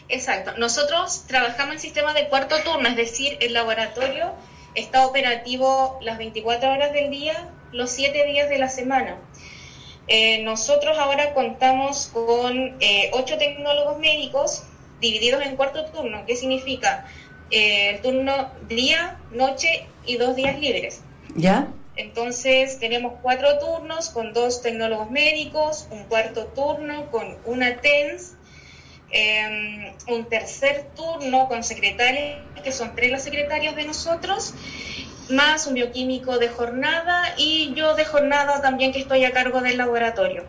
Exacto. 0.09 0.53
Nosotros 0.57 1.25
trabajamos 1.27 1.75
en 1.75 1.79
sistema 1.79 2.13
de 2.13 2.27
cuarto 2.27 2.55
turno, 2.63 2.89
es 2.89 2.95
decir, 2.95 3.37
el 3.41 3.53
laboratorio 3.53 4.33
está 4.75 5.05
operativo 5.05 5.99
las 6.01 6.17
24 6.17 6.71
horas 6.71 6.93
del 6.93 7.11
día, 7.11 7.49
los 7.71 7.91
7 7.91 8.25
días 8.25 8.49
de 8.49 8.57
la 8.57 8.69
semana. 8.69 9.17
Eh, 10.09 10.41
nosotros 10.43 10.97
ahora 10.97 11.35
contamos 11.35 12.07
con 12.11 12.75
eh, 12.79 13.11
ocho 13.13 13.37
tecnólogos 13.37 13.99
médicos 13.99 14.63
divididos 14.99 15.45
en 15.45 15.55
cuarto 15.55 15.85
turno, 15.85 16.25
que 16.25 16.35
significa 16.35 17.05
eh, 17.51 17.91
el 17.91 18.01
turno 18.01 18.49
día, 18.67 19.19
noche 19.31 19.85
y 20.07 20.17
dos 20.17 20.35
días 20.35 20.59
libres. 20.59 21.01
¿Ya? 21.35 21.67
Entonces 21.95 22.79
tenemos 22.79 23.13
cuatro 23.21 23.59
turnos 23.59 24.09
con 24.09 24.33
dos 24.33 24.63
tecnólogos 24.63 25.11
médicos, 25.11 25.87
un 25.91 26.05
cuarto 26.05 26.45
turno 26.47 27.11
con 27.11 27.37
una 27.45 27.75
TENS 27.79 28.33
em, 29.11 29.93
un 30.07 30.25
tercer 30.25 30.87
turno 30.95 31.47
con 31.47 31.63
secretarias, 31.63 32.39
que 32.63 32.71
son 32.71 32.95
tres 32.95 33.11
las 33.11 33.23
secretarias 33.23 33.75
de 33.75 33.85
nosotros, 33.85 34.55
más 35.29 35.67
un 35.67 35.75
bioquímico 35.75 36.37
de 36.37 36.49
jornada 36.49 37.33
y 37.37 37.73
yo 37.75 37.95
de 37.95 38.05
jornada 38.05 38.61
también 38.61 38.91
que 38.91 38.99
estoy 38.99 39.25
a 39.25 39.31
cargo 39.31 39.61
del 39.61 39.77
laboratorio. 39.77 40.43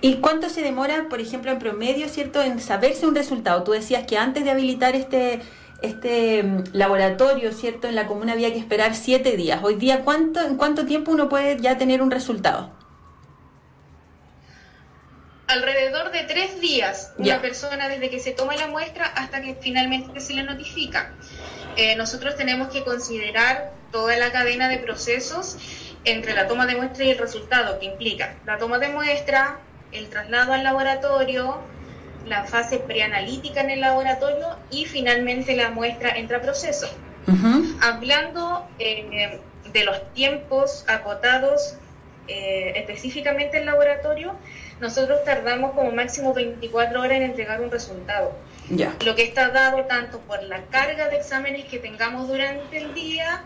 ¿Y 0.00 0.16
cuánto 0.16 0.48
se 0.48 0.62
demora, 0.62 1.06
por 1.10 1.20
ejemplo, 1.20 1.50
en 1.50 1.58
promedio, 1.58 2.08
cierto, 2.08 2.42
en 2.42 2.60
saberse 2.60 3.06
un 3.06 3.14
resultado? 3.14 3.62
Tú 3.64 3.72
decías 3.72 4.06
que 4.06 4.16
antes 4.16 4.44
de 4.44 4.50
habilitar 4.50 4.94
este 4.94 5.40
este 5.82 6.42
mm, 6.42 6.64
laboratorio, 6.72 7.52
¿cierto? 7.52 7.88
En 7.88 7.94
la 7.94 8.06
comuna 8.06 8.32
había 8.32 8.52
que 8.52 8.58
esperar 8.58 8.94
siete 8.94 9.36
días. 9.36 9.60
Hoy 9.62 9.76
día, 9.76 10.02
¿cuánto, 10.04 10.40
¿en 10.40 10.56
cuánto 10.56 10.86
tiempo 10.86 11.12
uno 11.12 11.28
puede 11.28 11.58
ya 11.60 11.78
tener 11.78 12.02
un 12.02 12.10
resultado? 12.10 12.70
Alrededor 15.46 16.12
de 16.12 16.22
tres 16.24 16.60
días, 16.60 17.12
una 17.18 17.40
persona 17.40 17.88
desde 17.88 18.08
que 18.08 18.20
se 18.20 18.30
toma 18.30 18.54
la 18.54 18.68
muestra 18.68 19.06
hasta 19.06 19.42
que 19.42 19.56
finalmente 19.60 20.20
se 20.20 20.34
le 20.34 20.44
notifica. 20.44 21.12
Eh, 21.76 21.96
nosotros 21.96 22.36
tenemos 22.36 22.68
que 22.68 22.84
considerar 22.84 23.72
toda 23.92 24.16
la 24.16 24.30
cadena 24.32 24.68
de 24.68 24.78
procesos 24.78 25.56
entre 26.04 26.34
la 26.34 26.46
toma 26.46 26.66
de 26.66 26.76
muestra 26.76 27.04
y 27.04 27.10
el 27.10 27.18
resultado 27.18 27.78
que 27.78 27.86
implica 27.86 28.36
la 28.46 28.58
toma 28.58 28.78
de 28.78 28.88
muestra, 28.88 29.58
el 29.92 30.08
traslado 30.08 30.52
al 30.52 30.64
laboratorio, 30.64 31.60
la 32.26 32.44
fase 32.44 32.78
preanalítica 32.78 33.60
en 33.60 33.70
el 33.70 33.80
laboratorio 33.80 34.56
y 34.70 34.84
finalmente 34.84 35.56
la 35.56 35.70
muestra 35.70 36.10
entra 36.10 36.40
proceso. 36.40 36.88
Hablando 37.80 38.66
eh, 38.78 39.40
de 39.72 39.84
los 39.84 40.12
tiempos 40.14 40.84
acotados 40.88 41.76
eh, 42.26 42.72
específicamente 42.76 43.58
en 43.58 43.66
laboratorio, 43.66 44.34
nosotros 44.80 45.20
tardamos 45.24 45.72
como 45.72 45.92
máximo 45.92 46.34
24 46.34 47.00
horas 47.00 47.12
en 47.12 47.22
entregar 47.22 47.60
un 47.60 47.70
resultado. 47.70 48.32
Lo 49.04 49.16
que 49.16 49.24
está 49.24 49.50
dado 49.50 49.84
tanto 49.86 50.20
por 50.20 50.42
la 50.44 50.62
carga 50.66 51.08
de 51.08 51.16
exámenes 51.16 51.64
que 51.64 51.78
tengamos 51.78 52.28
durante 52.28 52.78
el 52.78 52.94
día, 52.94 53.42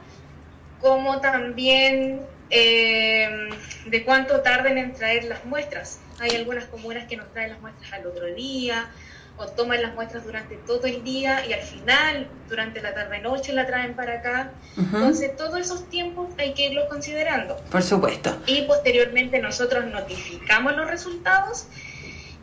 como 0.81 1.21
también 1.21 2.21
eh, 2.51 3.49
de 3.87 4.05
cuánto 4.05 4.41
tarden 4.41 4.77
en 4.79 4.93
traer 4.93 5.25
las 5.25 5.45
muestras. 5.45 5.99
Hay 6.21 6.37
algunas 6.37 6.67
comunas 6.67 7.07
que 7.09 7.17
nos 7.17 7.33
traen 7.33 7.51
las 7.51 7.61
muestras 7.61 7.93
al 7.93 8.07
otro 8.07 8.27
día 8.27 8.91
o 9.37 9.47
toman 9.47 9.83
las 9.83 9.95
muestras 9.95 10.25
durante 10.25 10.57
todo 10.57 10.87
el 10.87 11.03
día 11.03 11.45
y 11.47 11.53
al 11.53 11.63
final, 11.63 12.29
durante 12.49 12.81
la 12.81 12.95
tarde-noche, 12.95 13.53
la 13.53 13.67
traen 13.67 13.95
para 13.95 14.15
acá. 14.15 14.53
Entonces, 14.77 15.35
todos 15.37 15.59
esos 15.59 15.89
tiempos 15.89 16.29
hay 16.39 16.55
que 16.55 16.67
irlos 16.67 16.85
considerando. 16.89 17.57
Por 17.71 17.83
supuesto. 17.83 18.37
Y 18.47 18.63
posteriormente 18.63 19.41
nosotros 19.41 19.87
notificamos 19.87 20.77
los 20.77 20.87
resultados 20.89 21.67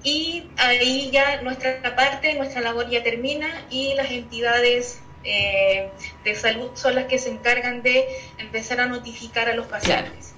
y 0.04 0.44
ahí 0.58 1.10
ya 1.12 1.42
nuestra 1.42 1.96
parte, 1.96 2.34
nuestra 2.36 2.62
labor 2.62 2.90
ya 2.90 3.04
termina 3.04 3.48
y 3.70 3.94
las 3.96 4.10
entidades 4.12 5.00
eh, 5.24 5.90
de 6.24 6.36
salud 6.36 6.72
son 6.74 6.96
las 6.96 7.06
que 7.06 7.20
se 7.20 7.30
encargan 7.30 7.84
de 7.84 8.06
empezar 8.40 8.80
a 8.80 8.88
notificar 8.88 9.50
a 9.50 9.56
los 9.56 9.68
pacientes. 9.68 10.34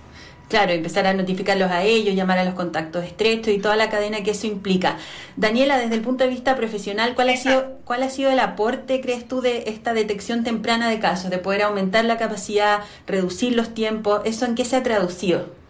Claro, 0.49 0.73
empezar 0.73 1.07
a 1.07 1.13
notificarlos 1.13 1.71
a 1.71 1.83
ellos, 1.83 2.13
llamar 2.13 2.37
a 2.37 2.43
los 2.43 2.53
contactos 2.53 3.05
estrechos 3.05 3.53
y 3.53 3.59
toda 3.59 3.75
la 3.75 3.89
cadena 3.89 4.21
que 4.21 4.31
eso 4.31 4.45
implica. 4.45 4.97
Daniela, 5.35 5.79
desde 5.79 5.95
el 5.95 6.01
punto 6.01 6.25
de 6.25 6.29
vista 6.29 6.55
profesional, 6.55 7.15
¿cuál 7.15 7.29
ha 7.29 7.37
sido, 7.37 7.79
cuál 7.85 8.03
ha 8.03 8.09
sido 8.09 8.29
el 8.29 8.39
aporte, 8.39 9.01
crees 9.01 9.27
tú, 9.27 9.41
de 9.41 9.63
esta 9.67 9.93
detección 9.93 10.43
temprana 10.43 10.89
de 10.89 10.99
casos, 10.99 11.31
de 11.31 11.39
poder 11.39 11.63
aumentar 11.63 12.05
la 12.05 12.17
capacidad, 12.17 12.81
reducir 13.07 13.55
los 13.55 13.73
tiempos? 13.73 14.21
¿Eso 14.25 14.45
en 14.45 14.53
qué 14.53 14.65
se 14.65 14.75
ha 14.75 14.83
traducido? 14.83 15.62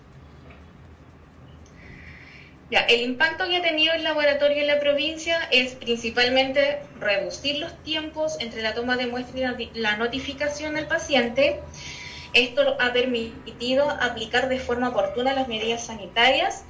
Ya, 2.73 2.79
el 2.79 3.01
impacto 3.01 3.47
que 3.47 3.57
ha 3.57 3.61
tenido 3.61 3.93
el 3.93 4.03
laboratorio 4.03 4.57
en 4.57 4.65
la 4.65 4.79
provincia 4.79 5.47
es 5.51 5.75
principalmente 5.75 6.79
reducir 6.99 7.59
los 7.59 7.71
tiempos 7.83 8.37
entre 8.39 8.63
la 8.63 8.73
toma 8.73 8.97
de 8.97 9.05
muestra 9.05 9.55
y 9.59 9.69
la 9.75 9.95
notificación 9.97 10.75
al 10.75 10.87
paciente 10.87 11.59
esto 12.33 12.75
ha 12.79 12.91
permitido 12.91 13.87
aplicar 13.91 14.49
de 14.49 14.57
forma 14.57 14.89
oportuna 14.89 15.33
las 15.33 15.47
medidas 15.47 15.85
sanitarias 15.85 16.63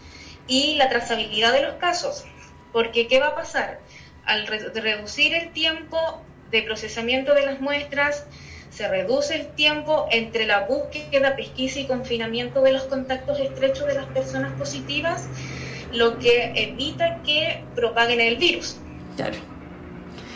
y 0.46 0.76
la 0.76 0.90
trazabilidad 0.90 1.54
de 1.54 1.62
los 1.62 1.76
casos. 1.76 2.26
Porque, 2.74 3.08
¿qué 3.08 3.22
va 3.22 3.28
a 3.28 3.36
pasar? 3.36 3.80
Al 4.26 4.46
reducir 4.46 5.34
el 5.34 5.54
tiempo 5.54 6.22
de 6.52 6.64
procesamiento 6.64 7.34
de 7.34 7.46
las 7.46 7.62
muestras, 7.62 8.26
se 8.72 8.90
reduce 8.90 9.36
el 9.36 9.48
tiempo 9.56 10.08
entre 10.12 10.48
la 10.48 10.66
búsqueda, 10.66 11.38
pesquisa 11.38 11.80
y 11.80 11.88
confinamiento 11.88 12.62
de 12.62 12.74
los 12.74 12.84
contactos 12.84 13.40
estrechos 13.40 13.88
de 13.88 13.94
las 13.94 14.08
personas 14.08 14.52
positivas, 14.54 15.30
lo 15.94 16.20
que 16.20 16.52
evita 16.56 17.22
que 17.24 17.64
propaguen 17.76 18.22
el 18.22 18.38
virus. 18.38 18.78
Claro. 19.16 19.54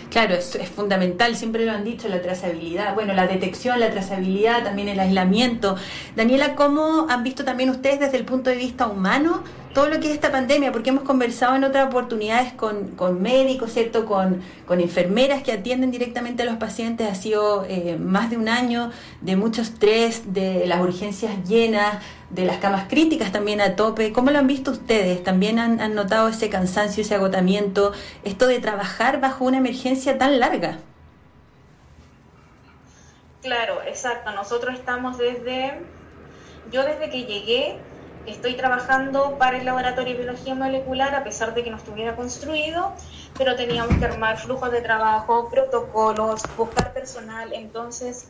Claro, 0.10 0.36
es, 0.36 0.58
fundamental, 0.74 1.36
siempre 1.36 1.66
lo 1.66 1.74
han 1.74 1.84
dicho, 1.84 2.08
la 2.08 2.22
trazabilidad, 2.22 2.96
bueno, 2.96 3.14
la 3.14 3.28
detección, 3.28 3.80
la 3.80 3.92
trazabilidad, 3.92 4.64
también 4.64 4.88
el 4.88 5.00
aislamiento. 5.00 5.76
Daniela, 6.16 6.56
¿cómo 6.56 7.08
han 7.10 7.24
visto 7.24 7.44
también 7.44 7.70
ustedes 7.70 8.00
desde 8.00 8.18
el 8.18 8.24
punto 8.24 8.50
de 8.50 8.56
vista 8.56 8.88
humano 8.88 9.44
todo 9.74 9.90
lo 9.90 10.00
que 10.00 10.08
es 10.08 10.14
esta 10.14 10.32
pandemia? 10.32 10.72
Porque 10.72 10.92
hemos 10.92 11.04
conversado 11.04 11.58
en 11.58 11.66
otras 11.66 11.88
oportunidades 11.88 12.54
con, 12.54 12.92
con 12.92 13.22
médicos, 13.22 13.74
¿cierto? 13.74 14.06
Con, 14.06 14.42
con, 14.66 14.80
enfermeras 14.80 15.44
que 15.44 15.52
atienden 15.52 15.92
directamente 15.92 16.44
a 16.44 16.46
los 16.46 16.56
pacientes. 16.56 17.12
Ha 17.12 17.16
sido 17.16 17.66
eh, 17.68 17.98
más 18.00 18.30
de 18.30 18.38
un 18.38 18.48
año 18.48 18.92
de 19.20 19.36
mucho 19.36 19.62
estrés, 19.62 20.34
de 20.34 20.66
las 20.68 20.80
urgencias 20.80 21.48
llenas, 21.48 21.98
de 22.30 22.46
las 22.46 22.58
camas 22.58 22.88
críticas 22.90 23.32
también 23.32 23.62
a 23.62 23.76
tope. 23.76 24.12
¿Cómo 24.12 24.32
lo 24.32 24.40
han 24.40 24.48
visto 24.48 24.72
ustedes? 24.72 25.24
¿También 25.24 25.60
han, 25.60 25.96
notado 25.96 26.28
ese 26.28 26.50
cansancio, 26.50 27.02
ese 27.02 27.16
agotamiento, 27.16 27.94
esto 28.24 28.48
de 28.48 28.60
trabajar 28.60 29.22
bajo 29.22 29.46
una 29.46 29.58
emergencia 29.58 30.18
tan 30.18 30.40
larga? 30.40 30.80
Claro, 33.42 33.82
exacto. 33.84 34.32
Nosotros 34.32 34.76
estamos 34.76 35.18
desde, 35.18 35.80
yo 36.72 36.84
desde 36.84 37.10
que 37.10 37.24
llegué, 37.24 37.78
estoy 38.26 38.56
trabajando 38.56 39.38
para 39.38 39.58
el 39.58 39.66
laboratorio 39.66 40.14
de 40.14 40.24
biología 40.24 40.54
molecular 40.54 41.16
a 41.16 41.24
pesar 41.24 41.54
de 41.54 41.64
que 41.64 41.70
no 41.70 41.78
estuviera 41.78 42.18
construido, 42.18 42.92
pero 43.38 43.56
teníamos 43.56 43.98
que 43.98 44.04
armar 44.04 44.38
flujos 44.38 44.70
de 44.70 44.82
trabajo, 44.82 45.50
protocolos, 45.50 46.42
buscar 46.58 46.92
personal. 46.92 47.54
Entonces, 47.54 48.28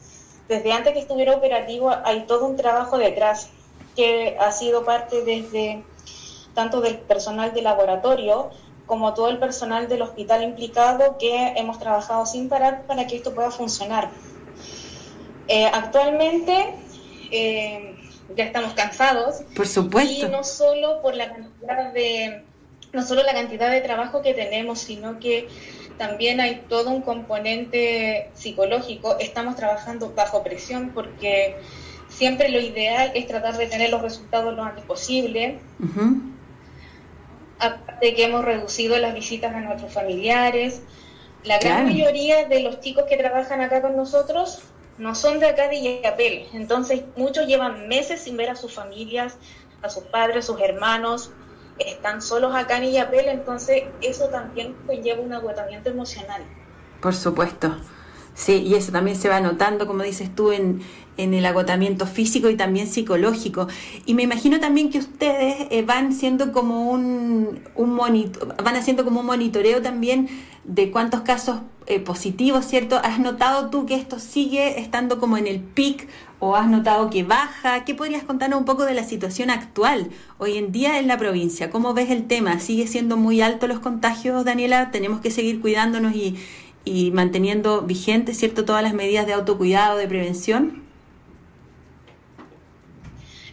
desde 0.48 0.72
antes 0.72 0.94
que 0.94 1.00
estuviera 1.00 1.34
operativo 1.34 1.92
hay 2.06 2.28
todo 2.28 2.46
un 2.46 2.56
trabajo 2.56 3.00
detrás 3.00 3.50
que 3.98 4.38
ha 4.40 4.52
sido 4.52 4.86
parte 4.86 5.24
desde 5.24 5.84
tanto 6.54 6.82
del 6.82 7.00
personal 7.00 7.52
de 7.54 7.64
laboratorio 7.64 8.52
como 8.86 9.14
todo 9.16 9.30
el 9.30 9.40
personal 9.40 9.90
del 9.90 10.04
hospital 10.04 10.44
implicado 10.44 11.18
que 11.18 11.54
hemos 11.58 11.80
trabajado 11.80 12.26
sin 12.26 12.48
parar 12.48 12.84
para 12.86 13.08
que 13.08 13.18
esto 13.18 13.34
pueda 13.34 13.52
funcionar. 13.52 14.10
Eh, 15.48 15.66
actualmente 15.66 16.76
eh, 17.32 17.96
ya 18.36 18.46
estamos 18.46 18.74
cansados. 18.74 19.42
Por 19.56 19.68
supuesto. 19.68 20.28
Y 20.28 20.30
no 20.30 20.44
solo 20.44 21.02
por 21.02 21.16
la 21.16 21.30
cantidad 21.30 21.92
de, 21.92 22.44
no 22.94 23.04
solo 23.04 23.24
la 23.24 23.34
cantidad 23.34 23.72
de 23.72 23.82
trabajo 23.82 24.22
que 24.22 24.34
tenemos, 24.34 24.80
sino 24.80 25.20
que 25.20 25.48
también 25.98 26.40
hay 26.40 26.64
todo 26.70 26.92
un 26.92 27.02
componente 27.02 28.30
psicológico. 28.36 29.18
Estamos 29.20 29.56
trabajando 29.56 30.14
bajo 30.16 30.44
presión 30.44 30.92
porque 30.94 31.58
Siempre 32.17 32.49
lo 32.49 32.60
ideal 32.60 33.12
es 33.13 33.27
tratar 33.27 33.58
de 33.58 33.67
tener 33.67 33.91
los 33.91 34.01
resultados 34.01 34.56
lo 34.56 34.63
antes 34.63 34.84
posible. 34.86 35.60
Aparte 37.60 38.15
que 38.15 38.23
hemos 38.23 38.43
reducido 38.43 38.97
las 38.97 39.13
visitas 39.13 39.53
a 39.53 39.60
nuestros 39.60 39.93
familiares. 39.93 40.82
La 41.43 41.60
gran 41.60 41.86
mayoría 41.86 42.45
de 42.45 42.63
los 42.63 42.80
chicos 42.80 43.03
que 43.08 43.17
trabajan 43.17 43.62
acá 43.62 43.84
con 43.84 43.95
nosotros 43.95 44.63
no 44.97 45.13
son 45.13 45.39
de 45.39 45.45
acá 45.45 45.67
de 45.67 46.01
Yapel. 46.01 46.47
Entonces 46.53 47.03
muchos 47.15 47.45
llevan 47.45 47.88
meses 47.88 48.21
sin 48.21 48.36
ver 48.36 48.49
a 48.49 48.56
sus 48.56 48.73
familias, 48.73 49.38
a 49.84 49.89
sus 49.89 50.06
padres, 50.06 50.38
a 50.38 50.41
sus 50.41 50.60
hermanos. 50.60 51.30
Están 51.77 52.23
solos 52.23 52.56
acá 52.56 52.77
en 52.77 52.93
Yapel, 52.93 53.27
entonces 53.27 53.84
eso 54.01 54.30
también 54.30 54.75
conlleva 54.88 55.21
un 55.21 55.34
agotamiento 55.34 55.91
emocional. 55.91 56.41
Por 56.99 57.13
supuesto. 57.13 57.77
Sí, 58.34 58.63
y 58.63 58.75
eso 58.75 58.91
también 58.91 59.17
se 59.17 59.30
va 59.30 59.39
notando, 59.39 59.88
como 59.88 60.03
dices 60.03 60.36
tú, 60.36 60.51
en, 60.51 60.82
en 61.17 61.34
el 61.34 61.45
agotamiento 61.45 62.06
físico 62.06 62.49
y 62.49 62.56
también 62.56 62.88
psicológico. 62.88 63.67
Y 64.06 64.13
me 64.13 64.23
imagino 64.23 64.60
también 64.60 64.89
que 64.89 64.99
ustedes 64.99 65.67
eh, 65.69 65.82
van 65.82 66.13
siendo 66.13 66.51
como 66.51 66.89
un, 66.91 67.60
un 67.75 67.97
van 67.97 68.75
haciendo 68.75 69.03
como 69.03 69.19
un 69.19 69.25
monitoreo 69.25 69.82
también 69.82 70.30
de 70.63 70.91
cuántos 70.91 71.21
casos 71.21 71.60
eh, 71.89 71.99
positivos, 72.01 72.65
¿cierto? 72.65 72.99
¿Has 73.01 73.19
notado 73.19 73.69
tú 73.69 73.86
que 73.86 73.95
esto 73.95 74.19
sigue 74.19 74.80
estando 74.80 75.19
como 75.19 75.38
en 75.38 75.47
el 75.47 75.62
pic 75.62 76.10
o 76.39 76.56
has 76.58 76.67
notado 76.67 77.10
que 77.10 77.23
baja? 77.23 77.86
¿Qué 77.86 77.95
podrías 77.95 78.23
contarnos 78.23 78.60
un 78.60 78.65
poco 78.65 78.84
de 78.84 78.93
la 78.93 79.06
situación 79.06 79.49
actual 79.49 80.10
hoy 80.38 80.58
en 80.58 80.73
día 80.73 80.99
en 80.99 81.08
la 81.08 81.17
provincia? 81.17 81.69
¿Cómo 81.69 81.93
ves 81.93 82.10
el 82.10 82.27
tema? 82.27 82.60
¿Sigue 82.60 82.88
siendo 82.88 83.15
muy 83.15 83.39
alto 83.41 83.67
los 83.67 83.80
contagios, 83.80 84.43
Daniela? 84.43 84.91
¿Tenemos 84.91 85.21
que 85.21 85.32
seguir 85.32 85.62
cuidándonos 85.62 86.13
y, 86.13 86.36
y 86.84 87.12
manteniendo 87.12 87.84
vigentes, 87.84 88.38
¿cierto?, 88.38 88.65
todas 88.65 88.84
las 88.84 88.93
medidas 88.93 89.25
de 89.25 89.34
autocuidado, 89.34 89.97
de 89.97 90.08
prevención. 90.08 90.87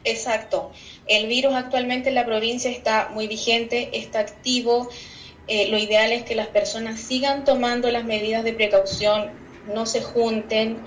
Exacto. 0.04 0.70
El 1.06 1.26
virus 1.26 1.54
actualmente 1.54 2.10
en 2.10 2.14
la 2.14 2.24
provincia 2.24 2.70
está 2.70 3.10
muy 3.12 3.26
vigente, 3.26 3.90
está 3.92 4.20
activo. 4.20 4.88
eh, 5.46 5.68
lo 5.68 5.76
ideal 5.76 6.12
es 6.12 6.22
que 6.22 6.34
las 6.34 6.46
personas 6.46 7.00
sigan 7.00 7.44
tomando 7.44 7.90
las 7.90 8.04
medidas 8.04 8.44
de 8.44 8.54
precaución, 8.54 9.30
no 9.74 9.84
se 9.84 10.00
junten, 10.02 10.78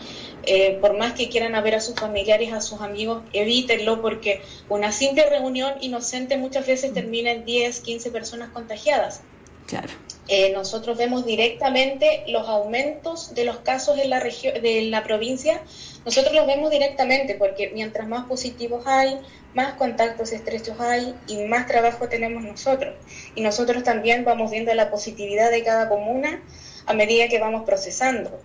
eh, 0.50 0.78
por 0.80 0.98
más 0.98 1.14
que 1.14 1.30
quieran 1.30 1.62
ver 1.62 1.76
a 1.76 1.82
sus 1.82 1.96
familiares, 1.96 2.54
a 2.54 2.62
sus 2.62 2.80
amigos, 2.80 3.22
evítenlo 3.34 4.02
porque 4.02 4.42
una 4.70 4.92
simple 4.92 5.30
reunión 5.30 5.74
inocente 5.82 6.38
muchas 6.38 6.66
veces 6.66 6.94
termina 6.94 7.32
en 7.32 7.44
10, 7.44 7.82
15 7.82 8.12
personas 8.12 8.50
contagiadas. 8.50 9.22
Claro. 9.66 9.90
Eh, 10.30 10.52
nosotros 10.54 10.98
vemos 10.98 11.26
directamente 11.26 12.24
los 12.28 12.48
aumentos 12.48 13.34
de 13.34 13.44
los 13.44 13.58
casos 13.58 13.98
en 13.98 14.10
la 14.10 14.20
región, 14.20 14.62
de 14.62 14.84
la 14.84 15.04
provincia. 15.04 15.62
Nosotros 16.08 16.34
los 16.34 16.48
vemos 16.48 16.72
directamente 16.72 17.36
porque 17.36 17.70
mientras 17.74 18.08
más 18.08 18.28
positivos 18.28 18.88
hay, 18.88 19.20
más 19.54 19.74
contactos 19.74 20.32
estrechos 20.32 20.80
hay 20.80 21.14
y 21.28 21.44
más 21.48 21.68
trabajo 21.68 22.08
tenemos 22.08 22.44
nosotros. 22.44 22.96
Y 23.36 23.42
nosotros 23.42 23.84
también 23.84 24.24
vamos 24.24 24.50
viendo 24.50 24.74
la 24.74 24.90
positividad 24.90 25.52
de 25.52 25.66
cada 25.66 25.90
comuna 25.90 26.42
a 26.86 26.94
medida 26.94 27.28
que 27.28 27.40
vamos 27.40 27.66
procesando. 27.66 28.40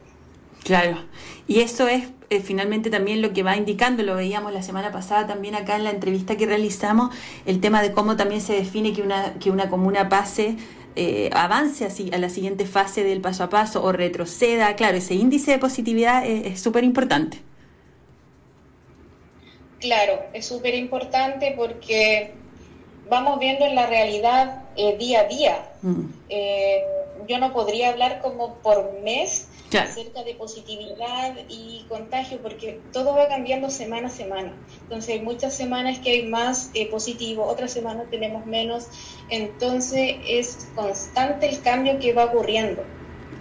Claro, 0.64 1.04
y 1.46 1.60
eso 1.60 1.86
es 1.86 2.02
eh, 2.30 2.40
finalmente 2.40 2.90
también 2.90 3.22
lo 3.22 3.32
que 3.32 3.44
va 3.44 3.56
indicando, 3.56 4.02
lo 4.02 4.16
veíamos 4.16 4.52
la 4.52 4.64
semana 4.64 4.90
pasada 4.90 5.28
también 5.28 5.54
acá 5.54 5.76
en 5.76 5.84
la 5.84 5.90
entrevista 5.90 6.36
que 6.36 6.46
realizamos, 6.46 7.14
el 7.46 7.60
tema 7.60 7.80
de 7.80 7.92
cómo 7.92 8.16
también 8.16 8.40
se 8.40 8.54
define 8.54 8.92
que 8.92 9.02
una, 9.02 9.34
que 9.34 9.52
una 9.52 9.68
comuna 9.68 10.08
pase, 10.08 10.56
eh, 10.96 11.30
avance 11.32 11.84
así 11.84 12.10
a 12.12 12.18
la 12.18 12.28
siguiente 12.28 12.66
fase 12.66 13.04
del 13.04 13.20
paso 13.20 13.44
a 13.44 13.50
paso 13.50 13.84
o 13.84 13.92
retroceda. 13.92 14.74
Claro, 14.74 14.96
ese 14.96 15.14
índice 15.14 15.52
de 15.52 15.58
positividad 15.58 16.26
es 16.26 16.60
súper 16.60 16.82
importante. 16.82 17.51
Claro, 19.82 20.22
es 20.32 20.46
súper 20.46 20.74
importante 20.74 21.54
porque 21.56 22.32
vamos 23.10 23.38
viendo 23.38 23.66
en 23.66 23.74
la 23.74 23.86
realidad 23.86 24.62
eh, 24.76 24.96
día 24.96 25.20
a 25.20 25.24
día. 25.24 25.68
Mm. 25.82 26.06
yo 27.26 27.38
no 27.38 27.52
podría 27.52 27.90
hablar 27.90 28.20
como 28.22 28.54
por 28.58 29.00
mes 29.00 29.48
acerca 29.80 30.22
de 30.22 30.34
positividad 30.34 31.34
y 31.48 31.84
contagio, 31.88 32.38
porque 32.42 32.80
todo 32.92 33.14
va 33.14 33.28
cambiando 33.28 33.70
semana 33.70 34.08
a 34.08 34.10
semana. 34.10 34.52
Entonces 34.82 35.14
hay 35.14 35.20
muchas 35.20 35.54
semanas 35.54 35.98
que 35.98 36.10
hay 36.10 36.26
más 36.26 36.70
eh, 36.74 36.88
positivo, 36.88 37.44
otras 37.44 37.72
semanas 37.72 38.06
tenemos 38.10 38.46
menos. 38.46 38.86
Entonces 39.28 40.16
es 40.28 40.68
constante 40.74 41.48
el 41.48 41.60
cambio 41.62 41.98
que 41.98 42.12
va 42.12 42.26
ocurriendo. 42.26 42.84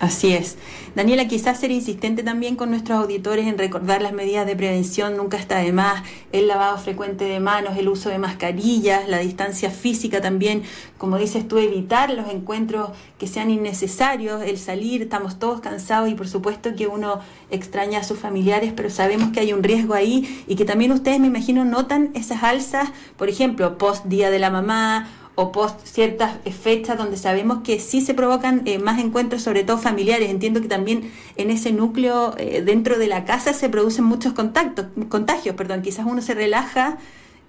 Así 0.01 0.33
es. 0.33 0.57
Daniela, 0.95 1.27
quizás 1.27 1.59
ser 1.59 1.69
insistente 1.69 2.23
también 2.23 2.55
con 2.55 2.71
nuestros 2.71 2.97
auditores 2.97 3.45
en 3.45 3.59
recordar 3.59 4.01
las 4.01 4.13
medidas 4.13 4.47
de 4.47 4.55
prevención, 4.55 5.15
nunca 5.15 5.37
está 5.37 5.59
de 5.59 5.71
más, 5.71 6.01
el 6.31 6.47
lavado 6.47 6.79
frecuente 6.79 7.25
de 7.25 7.39
manos, 7.39 7.77
el 7.77 7.87
uso 7.87 8.09
de 8.09 8.17
mascarillas, 8.17 9.07
la 9.07 9.19
distancia 9.19 9.69
física 9.69 10.19
también, 10.19 10.63
como 10.97 11.19
dices 11.19 11.47
tú, 11.47 11.59
evitar 11.59 12.09
los 12.09 12.33
encuentros 12.33 12.89
que 13.19 13.27
sean 13.27 13.51
innecesarios, 13.51 14.41
el 14.41 14.57
salir, 14.57 15.03
estamos 15.03 15.37
todos 15.37 15.61
cansados 15.61 16.09
y 16.09 16.15
por 16.15 16.27
supuesto 16.27 16.75
que 16.75 16.87
uno 16.87 17.19
extraña 17.51 17.99
a 17.99 18.03
sus 18.03 18.17
familiares, 18.17 18.73
pero 18.75 18.89
sabemos 18.89 19.29
que 19.29 19.39
hay 19.41 19.53
un 19.53 19.61
riesgo 19.61 19.93
ahí 19.93 20.43
y 20.47 20.55
que 20.55 20.65
también 20.65 20.91
ustedes, 20.93 21.19
me 21.19 21.27
imagino, 21.27 21.63
notan 21.63 22.09
esas 22.15 22.41
alzas, 22.41 22.89
por 23.17 23.29
ejemplo, 23.29 23.77
post 23.77 24.05
Día 24.05 24.31
de 24.31 24.39
la 24.39 24.49
Mamá 24.49 25.07
o 25.35 25.51
post 25.51 25.79
ciertas 25.85 26.37
fechas 26.61 26.97
donde 26.97 27.17
sabemos 27.17 27.59
que 27.63 27.79
sí 27.79 28.01
se 28.01 28.13
provocan 28.13 28.63
eh, 28.65 28.79
más 28.79 28.99
encuentros, 28.99 29.41
sobre 29.41 29.63
todo 29.63 29.77
familiares. 29.77 30.29
Entiendo 30.29 30.61
que 30.61 30.67
también 30.67 31.11
en 31.37 31.49
ese 31.49 31.71
núcleo 31.71 32.35
eh, 32.37 32.61
dentro 32.61 32.97
de 32.97 33.07
la 33.07 33.23
casa 33.25 33.53
se 33.53 33.69
producen 33.69 34.05
muchos 34.05 34.33
contactos, 34.33 34.87
contagios, 35.09 35.55
perdón. 35.55 35.81
Quizás 35.81 36.05
uno 36.05 36.21
se 36.21 36.33
relaja, 36.33 36.97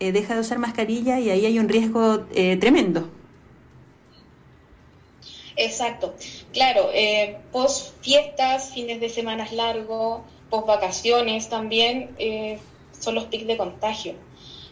eh, 0.01 0.13
deja 0.13 0.35
de 0.35 0.41
usar 0.41 0.59
mascarilla 0.59 1.19
y 1.19 1.31
ahí 1.31 1.45
hay 1.45 1.59
un 1.59 1.69
riesgo 1.69 2.25
tremendo. 2.61 3.09
Exacto, 5.55 6.15
claro, 6.53 6.89
post 7.53 7.95
fiestas, 8.01 8.73
fines 8.73 9.01
de 9.01 9.11
semanas 9.11 9.53
largos, 9.53 10.23
post 10.49 10.67
vacaciones 10.67 11.51
también 11.51 12.17
son 12.99 13.15
los 13.17 13.25
pics 13.25 13.47
de 13.47 13.57
contagio. 13.59 14.15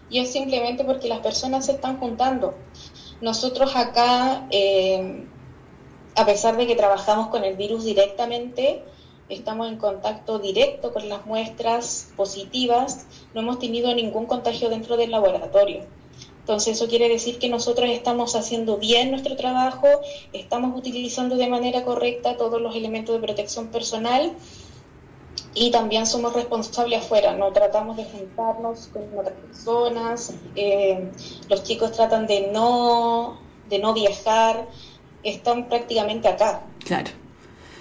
Y 0.08 0.18
es 0.18 0.32
simplemente 0.32 0.84
porque 0.84 1.06
las 1.06 1.20
personas 1.20 1.66
se 1.66 1.72
están 1.72 1.98
juntando. 1.98 2.54
Nosotros 3.20 3.76
acá, 3.76 4.46
eh, 4.50 5.24
a 6.16 6.24
pesar 6.24 6.56
de 6.56 6.66
que 6.66 6.74
trabajamos 6.74 7.28
con 7.28 7.44
el 7.44 7.56
virus 7.56 7.84
directamente, 7.84 8.82
estamos 9.28 9.68
en 9.68 9.76
contacto 9.76 10.38
directo 10.38 10.92
con 10.92 11.08
las 11.08 11.26
muestras 11.26 12.12
positivas, 12.16 13.06
no 13.34 13.42
hemos 13.42 13.58
tenido 13.58 13.94
ningún 13.94 14.26
contagio 14.26 14.68
dentro 14.70 14.96
del 14.96 15.10
laboratorio. 15.10 15.82
Entonces 16.40 16.76
eso 16.76 16.88
quiere 16.88 17.08
decir 17.08 17.38
que 17.38 17.48
nosotros 17.48 17.88
estamos 17.90 18.34
haciendo 18.34 18.78
bien 18.78 19.10
nuestro 19.10 19.36
trabajo, 19.36 19.86
estamos 20.32 20.76
utilizando 20.76 21.36
de 21.36 21.46
manera 21.46 21.84
correcta 21.84 22.36
todos 22.36 22.60
los 22.60 22.74
elementos 22.74 23.14
de 23.14 23.20
protección 23.20 23.68
personal 23.68 24.32
y 25.54 25.70
también 25.70 26.06
somos 26.06 26.32
responsables 26.32 27.02
afuera, 27.02 27.34
no 27.34 27.52
tratamos 27.52 27.96
de 27.96 28.04
juntarnos 28.04 28.88
con 28.92 29.02
otras 29.18 29.34
personas, 29.34 30.34
eh, 30.54 31.10
los 31.48 31.62
chicos 31.62 31.92
tratan 31.92 32.26
de 32.26 32.50
no, 32.52 33.38
de 33.68 33.78
no 33.78 33.92
viajar, 33.92 34.68
están 35.22 35.68
prácticamente 35.68 36.28
acá. 36.28 36.62
Claro 36.84 37.19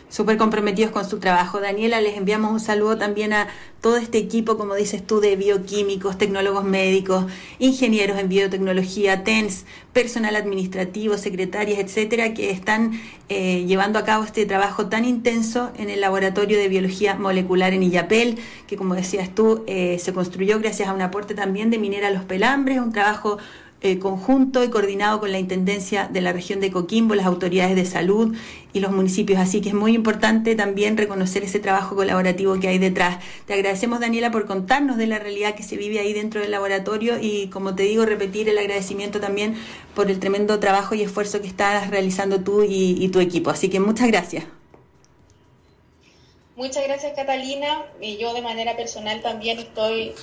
súper 0.09 0.37
comprometidos 0.37 0.91
con 0.91 1.07
su 1.07 1.19
trabajo. 1.19 1.59
Daniela, 1.61 2.01
les 2.01 2.17
enviamos 2.17 2.51
un 2.51 2.59
saludo 2.59 2.97
también 2.97 3.33
a 3.33 3.47
todo 3.81 3.97
este 3.97 4.17
equipo, 4.17 4.57
como 4.57 4.75
dices 4.75 5.05
tú, 5.05 5.21
de 5.21 5.35
bioquímicos, 5.35 6.17
tecnólogos 6.17 6.65
médicos, 6.65 7.25
ingenieros 7.59 8.19
en 8.19 8.27
biotecnología, 8.27 9.23
TENS, 9.23 9.65
personal 9.93 10.35
administrativo, 10.35 11.17
secretarias, 11.17 11.79
etcétera, 11.79 12.33
que 12.33 12.51
están 12.51 12.99
eh, 13.29 13.65
llevando 13.65 13.99
a 13.99 14.03
cabo 14.03 14.23
este 14.23 14.45
trabajo 14.45 14.87
tan 14.87 15.05
intenso 15.05 15.71
en 15.77 15.89
el 15.89 16.01
Laboratorio 16.01 16.57
de 16.57 16.67
Biología 16.67 17.15
Molecular 17.15 17.73
en 17.73 17.83
Illapel, 17.83 18.37
que 18.67 18.75
como 18.75 18.95
decías 18.95 19.33
tú, 19.33 19.63
eh, 19.67 19.97
se 19.99 20.13
construyó 20.13 20.59
gracias 20.59 20.89
a 20.89 20.93
un 20.93 21.01
aporte 21.01 21.35
también 21.35 21.69
de 21.69 21.77
Minera 21.77 22.09
Los 22.09 22.23
Pelambres, 22.23 22.79
un 22.79 22.91
trabajo 22.91 23.37
eh, 23.81 23.97
conjunto 23.97 24.61
y 24.63 24.69
coordinado 24.69 25.21
con 25.21 25.31
la 25.31 25.39
Intendencia 25.39 26.09
de 26.11 26.19
la 26.19 26.33
región 26.33 26.59
de 26.59 26.69
Coquimbo, 26.69 27.15
las 27.15 27.25
autoridades 27.25 27.77
de 27.77 27.85
salud 27.85 28.35
y 28.73 28.81
los 28.81 28.91
municipios. 28.91 29.39
Así 29.39 29.61
que 29.61 29.69
es 29.69 29.75
muy 29.75 29.95
importante 29.95 30.53
también 30.55 30.97
reconocer 30.97 31.45
ese 31.45 31.59
trabajo 31.59 31.95
colaborativo 31.95 32.59
que 32.59 32.67
hay 32.67 32.77
detrás. 32.77 33.19
Te 33.45 33.53
agradecemos, 33.53 34.01
Daniela, 34.01 34.31
por 34.31 34.45
contarnos 34.45 34.97
de 34.97 35.07
la 35.07 35.17
realidad 35.17 35.55
que 35.55 35.63
se 35.63 35.77
vive 35.77 35.99
ahí 35.99 36.11
dentro 36.11 36.41
del 36.41 36.51
laboratorio 36.51 37.19
y, 37.21 37.47
como 37.47 37.73
te 37.73 37.83
digo, 37.83 38.05
repetir 38.05 38.49
el 38.49 38.57
agradecimiento 38.57 39.21
también 39.21 39.55
por 39.95 40.11
el 40.11 40.19
tremendo 40.19 40.59
trabajo 40.59 40.93
y 40.93 41.01
esfuerzo 41.01 41.39
que 41.39 41.47
estás 41.47 41.89
realizando 41.89 42.41
tú 42.41 42.63
y, 42.63 42.97
y 42.99 43.07
tu 43.09 43.21
equipo. 43.21 43.49
Así 43.49 43.69
que 43.69 43.79
muchas 43.79 44.07
gracias. 44.07 44.43
Muchas 46.57 46.83
gracias, 46.83 47.13
Catalina. 47.15 47.85
Y 48.01 48.17
yo 48.17 48.33
de 48.33 48.41
manera 48.41 48.75
personal 48.75 49.21
también 49.21 49.59
estoy 49.59 50.13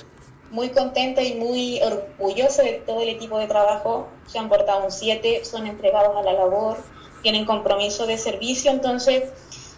muy 0.51 0.69
contenta 0.69 1.21
y 1.21 1.35
muy 1.35 1.81
orgullosa 1.81 2.63
de 2.63 2.73
todo 2.73 3.01
el 3.01 3.09
equipo 3.09 3.39
de 3.39 3.47
trabajo. 3.47 4.07
Se 4.27 4.39
han 4.39 4.49
portado 4.49 4.85
un 4.85 4.91
7, 4.91 5.43
son 5.45 5.67
entregados 5.67 6.15
a 6.15 6.21
la 6.21 6.33
labor, 6.33 6.77
tienen 7.21 7.45
compromiso 7.45 8.07
de 8.07 8.17
servicio. 8.17 8.71
Entonces, 8.71 9.31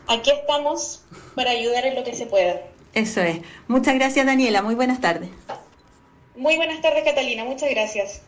aquí 0.07 0.31
estamos 0.31 1.03
para 1.35 1.51
ayudar 1.51 1.85
en 1.85 1.95
lo 1.95 2.03
que 2.03 2.15
se 2.15 2.25
pueda. 2.25 2.61
Eso 2.93 3.21
es. 3.21 3.39
Muchas 3.67 3.95
gracias, 3.95 4.25
Daniela. 4.25 4.61
Muy 4.61 4.75
buenas 4.75 4.99
tardes. 4.99 5.29
Muy 6.35 6.55
buenas 6.55 6.81
tardes, 6.81 7.03
Catalina. 7.03 7.43
Muchas 7.43 7.69
gracias. 7.69 8.21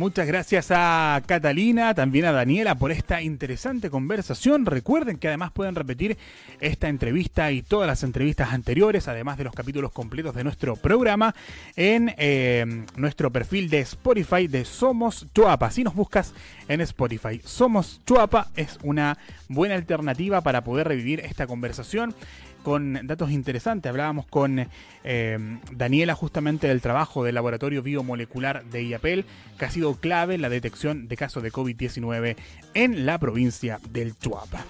Muchas 0.00 0.26
gracias 0.26 0.68
a 0.70 1.22
Catalina, 1.26 1.92
también 1.92 2.24
a 2.24 2.32
Daniela 2.32 2.74
por 2.74 2.90
esta 2.90 3.20
interesante 3.20 3.90
conversación. 3.90 4.64
Recuerden 4.64 5.18
que 5.18 5.28
además 5.28 5.52
pueden 5.52 5.74
repetir 5.74 6.16
esta 6.58 6.88
entrevista 6.88 7.52
y 7.52 7.60
todas 7.60 7.86
las 7.86 8.02
entrevistas 8.02 8.54
anteriores, 8.54 9.08
además 9.08 9.36
de 9.36 9.44
los 9.44 9.52
capítulos 9.52 9.92
completos 9.92 10.34
de 10.34 10.42
nuestro 10.42 10.76
programa, 10.76 11.34
en 11.76 12.14
eh, 12.16 12.86
nuestro 12.96 13.30
perfil 13.30 13.68
de 13.68 13.80
Spotify 13.80 14.48
de 14.48 14.64
Somos 14.64 15.26
Chuapa. 15.34 15.70
Si 15.70 15.84
nos 15.84 15.94
buscas 15.94 16.32
en 16.66 16.80
Spotify, 16.80 17.38
Somos 17.44 18.00
Chuapa 18.06 18.48
es 18.56 18.78
una 18.82 19.18
buena 19.50 19.74
alternativa 19.74 20.40
para 20.40 20.64
poder 20.64 20.88
revivir 20.88 21.20
esta 21.20 21.46
conversación 21.46 22.14
con 22.62 23.06
datos 23.06 23.30
interesantes. 23.30 23.90
Hablábamos 23.90 24.26
con 24.26 24.68
eh, 25.04 25.58
Daniela 25.72 26.14
justamente 26.14 26.68
del 26.68 26.80
trabajo 26.80 27.24
del 27.24 27.34
laboratorio 27.34 27.82
biomolecular 27.82 28.64
de 28.64 28.84
IAPEL, 28.84 29.24
que 29.58 29.64
ha 29.64 29.70
sido 29.70 29.94
clave 29.94 30.34
en 30.34 30.42
la 30.42 30.48
detección 30.48 31.08
de 31.08 31.16
casos 31.16 31.42
de 31.42 31.52
COVID-19 31.52 32.36
en 32.74 33.06
la 33.06 33.18
provincia 33.18 33.80
del 33.90 34.16
Chuapa. 34.16 34.64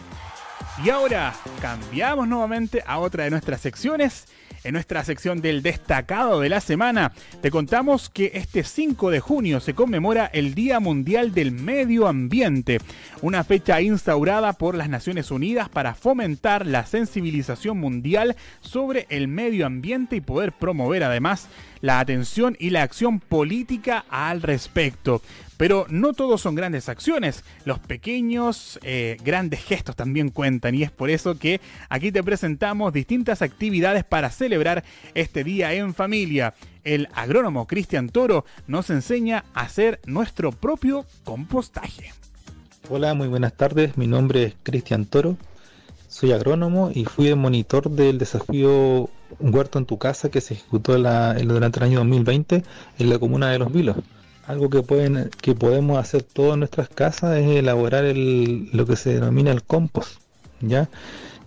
Y 0.85 0.91
ahora 0.91 1.35
cambiamos 1.61 2.29
nuevamente 2.29 2.83
a 2.87 2.99
otra 2.99 3.25
de 3.25 3.31
nuestras 3.31 3.61
secciones 3.61 4.27
en 4.65 4.75
nuestra 4.75 5.05
sección 5.05 5.41
del 5.41 5.63
destacado 5.63 6.41
de 6.41 6.49
la 6.49 6.61
semana, 6.61 7.13
te 7.41 7.51
contamos 7.51 8.11
que 8.11 8.33
este 8.35 8.65
5 8.65 9.11
de 9.11 9.21
junio 9.21 9.61
se 9.61 9.75
conmemora 9.75 10.27
el 10.27 10.55
Día 10.55 10.81
Mundial 10.81 11.33
del 11.33 11.53
Medio 11.53 12.07
Ambiente, 12.07 12.79
una 13.23 13.45
fecha 13.45 13.81
instaurada 13.81 14.53
por 14.53 14.75
las 14.75 14.89
Naciones 14.89 15.31
Unidas 15.31 15.69
para 15.69 15.95
fomentar 15.95 16.67
la 16.67 16.87
sensibilización 16.87 17.79
mundial 17.79 18.37
sobre 18.61 19.07
el 19.09 19.29
medio 19.29 19.67
ambiente 19.67 20.17
y 20.17 20.21
poder 20.21 20.53
promover 20.53 21.05
además 21.05 21.49
la 21.81 22.01
atención 22.01 22.57
y 22.59 22.71
la 22.71 22.83
acción 22.83 23.21
política 23.21 24.05
al 24.11 24.43
respecto. 24.43 25.23
Pero 25.61 25.85
no 25.91 26.15
todos 26.15 26.41
son 26.41 26.55
grandes 26.55 26.89
acciones, 26.89 27.45
los 27.67 27.79
pequeños, 27.79 28.81
eh, 28.83 29.19
grandes 29.23 29.63
gestos 29.63 29.95
también 29.95 30.31
cuentan 30.31 30.75
y 30.75 30.85
es 30.85 30.91
por 30.91 31.11
eso 31.11 31.39
que 31.39 31.61
aquí 31.91 32.11
te 32.11 32.23
presentamos 32.23 32.95
distintas 32.95 33.43
actividades 33.43 34.03
para 34.05 34.31
celebrar 34.31 34.85
este 35.13 35.45
día 35.45 35.75
en 35.75 35.93
familia. 35.93 36.55
El 36.83 37.09
agrónomo 37.13 37.67
Cristian 37.67 38.09
Toro 38.09 38.47
nos 38.69 38.89
enseña 38.89 39.45
a 39.53 39.61
hacer 39.61 40.01
nuestro 40.07 40.51
propio 40.51 41.05
compostaje. 41.25 42.15
Hola, 42.89 43.13
muy 43.13 43.29
buenas 43.29 43.53
tardes. 43.53 43.99
Mi 43.99 44.07
nombre 44.07 44.45
es 44.45 44.55
Cristian 44.63 45.05
Toro. 45.05 45.37
Soy 46.09 46.33
agrónomo 46.33 46.91
y 46.95 47.05
fui 47.05 47.29
el 47.29 47.37
monitor 47.37 47.91
del 47.91 48.17
desafío 48.17 49.11
Huerto 49.39 49.79
en 49.79 49.85
tu 49.85 49.99
casa 49.99 50.31
que 50.31 50.41
se 50.41 50.55
ejecutó 50.55 50.95
durante 50.95 51.81
el 51.81 51.85
año 51.85 51.99
2020 51.99 52.65
en 52.99 53.11
la 53.11 53.19
comuna 53.19 53.51
de 53.51 53.59
Los 53.59 53.71
Vilos. 53.71 53.97
Algo 54.51 54.69
que, 54.69 54.83
pueden, 54.83 55.31
que 55.41 55.55
podemos 55.55 55.97
hacer 55.97 56.25
todas 56.25 56.59
nuestras 56.59 56.89
casas 56.89 57.39
es 57.39 57.47
elaborar 57.47 58.05
lo 58.05 58.85
que 58.85 58.97
se 58.97 59.15
denomina 59.15 59.53
el 59.53 59.63
compost, 59.63 60.21
¿ya? 60.61 60.89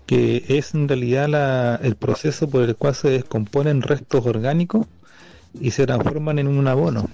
que 0.05 0.45
es 0.47 0.73
en 0.73 0.87
realidad 0.87 1.83
el 1.83 1.97
proceso 1.97 2.49
por 2.49 2.63
el 2.63 2.77
cual 2.77 2.95
se 2.95 3.09
descomponen 3.09 3.81
restos 3.81 4.25
orgánicos 4.25 4.87
y 5.59 5.71
se 5.71 5.85
transforman 5.85 6.39
en 6.39 6.47
un 6.47 6.65
abono 6.65 7.09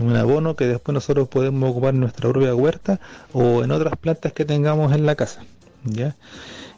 un 0.00 0.16
abono 0.16 0.56
que 0.56 0.66
después 0.66 0.94
nosotros 0.94 1.28
podemos 1.28 1.72
ocupar 1.72 1.92
en 1.92 2.00
nuestra 2.00 2.30
propia 2.30 2.54
huerta 2.54 2.98
o 3.34 3.62
en 3.62 3.70
otras 3.70 3.98
plantas 3.98 4.32
que 4.32 4.46
tengamos 4.46 4.92
en 4.94 5.04
la 5.04 5.14
casa. 5.14 5.42
¿ya? 5.84 6.16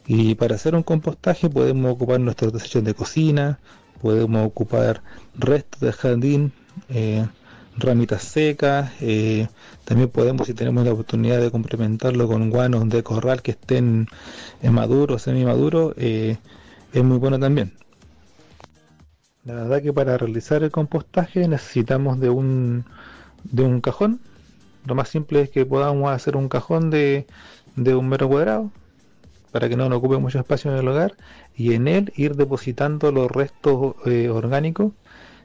Y 0.08 0.34
para 0.34 0.56
hacer 0.56 0.74
un 0.74 0.82
compostaje 0.82 1.48
podemos 1.48 1.92
ocupar 1.92 2.18
nuestros 2.18 2.52
desechos 2.52 2.82
de 2.82 2.94
cocina, 2.94 3.60
podemos 4.02 4.44
ocupar 4.44 5.02
restos 5.38 5.80
de 5.82 5.92
jardín, 5.92 6.52
eh, 6.88 7.24
ramitas 7.76 8.22
secas, 8.22 8.92
eh, 9.00 9.48
también 9.84 10.08
podemos, 10.08 10.46
si 10.46 10.54
tenemos 10.54 10.84
la 10.84 10.92
oportunidad 10.92 11.40
de 11.40 11.50
complementarlo 11.50 12.28
con 12.28 12.50
guanos 12.50 12.88
de 12.88 13.02
corral 13.02 13.42
que 13.42 13.52
estén 13.52 14.08
maduros, 14.62 15.22
semi-maduros, 15.22 15.94
eh, 15.96 16.36
es 16.92 17.04
muy 17.04 17.18
bueno 17.18 17.38
también. 17.38 17.72
La 19.44 19.54
verdad 19.54 19.82
que 19.82 19.92
para 19.92 20.18
realizar 20.18 20.62
el 20.62 20.70
compostaje 20.70 21.48
necesitamos 21.48 22.20
de 22.20 22.28
un, 22.28 22.84
de 23.44 23.62
un 23.62 23.80
cajón. 23.80 24.20
Lo 24.86 24.94
más 24.94 25.08
simple 25.08 25.42
es 25.42 25.50
que 25.50 25.64
podamos 25.64 26.10
hacer 26.10 26.36
un 26.36 26.48
cajón 26.48 26.90
de, 26.90 27.26
de 27.76 27.94
un 27.94 28.08
metro 28.08 28.28
cuadrado 28.28 28.70
para 29.50 29.68
que 29.68 29.76
no 29.76 29.88
nos 29.88 29.98
ocupe 29.98 30.18
mucho 30.18 30.38
espacio 30.38 30.70
en 30.70 30.78
el 30.78 30.88
hogar 30.88 31.16
y 31.56 31.74
en 31.74 31.88
él 31.88 32.12
ir 32.16 32.36
depositando 32.36 33.10
los 33.12 33.30
restos 33.30 33.96
eh, 34.06 34.28
orgánicos 34.28 34.92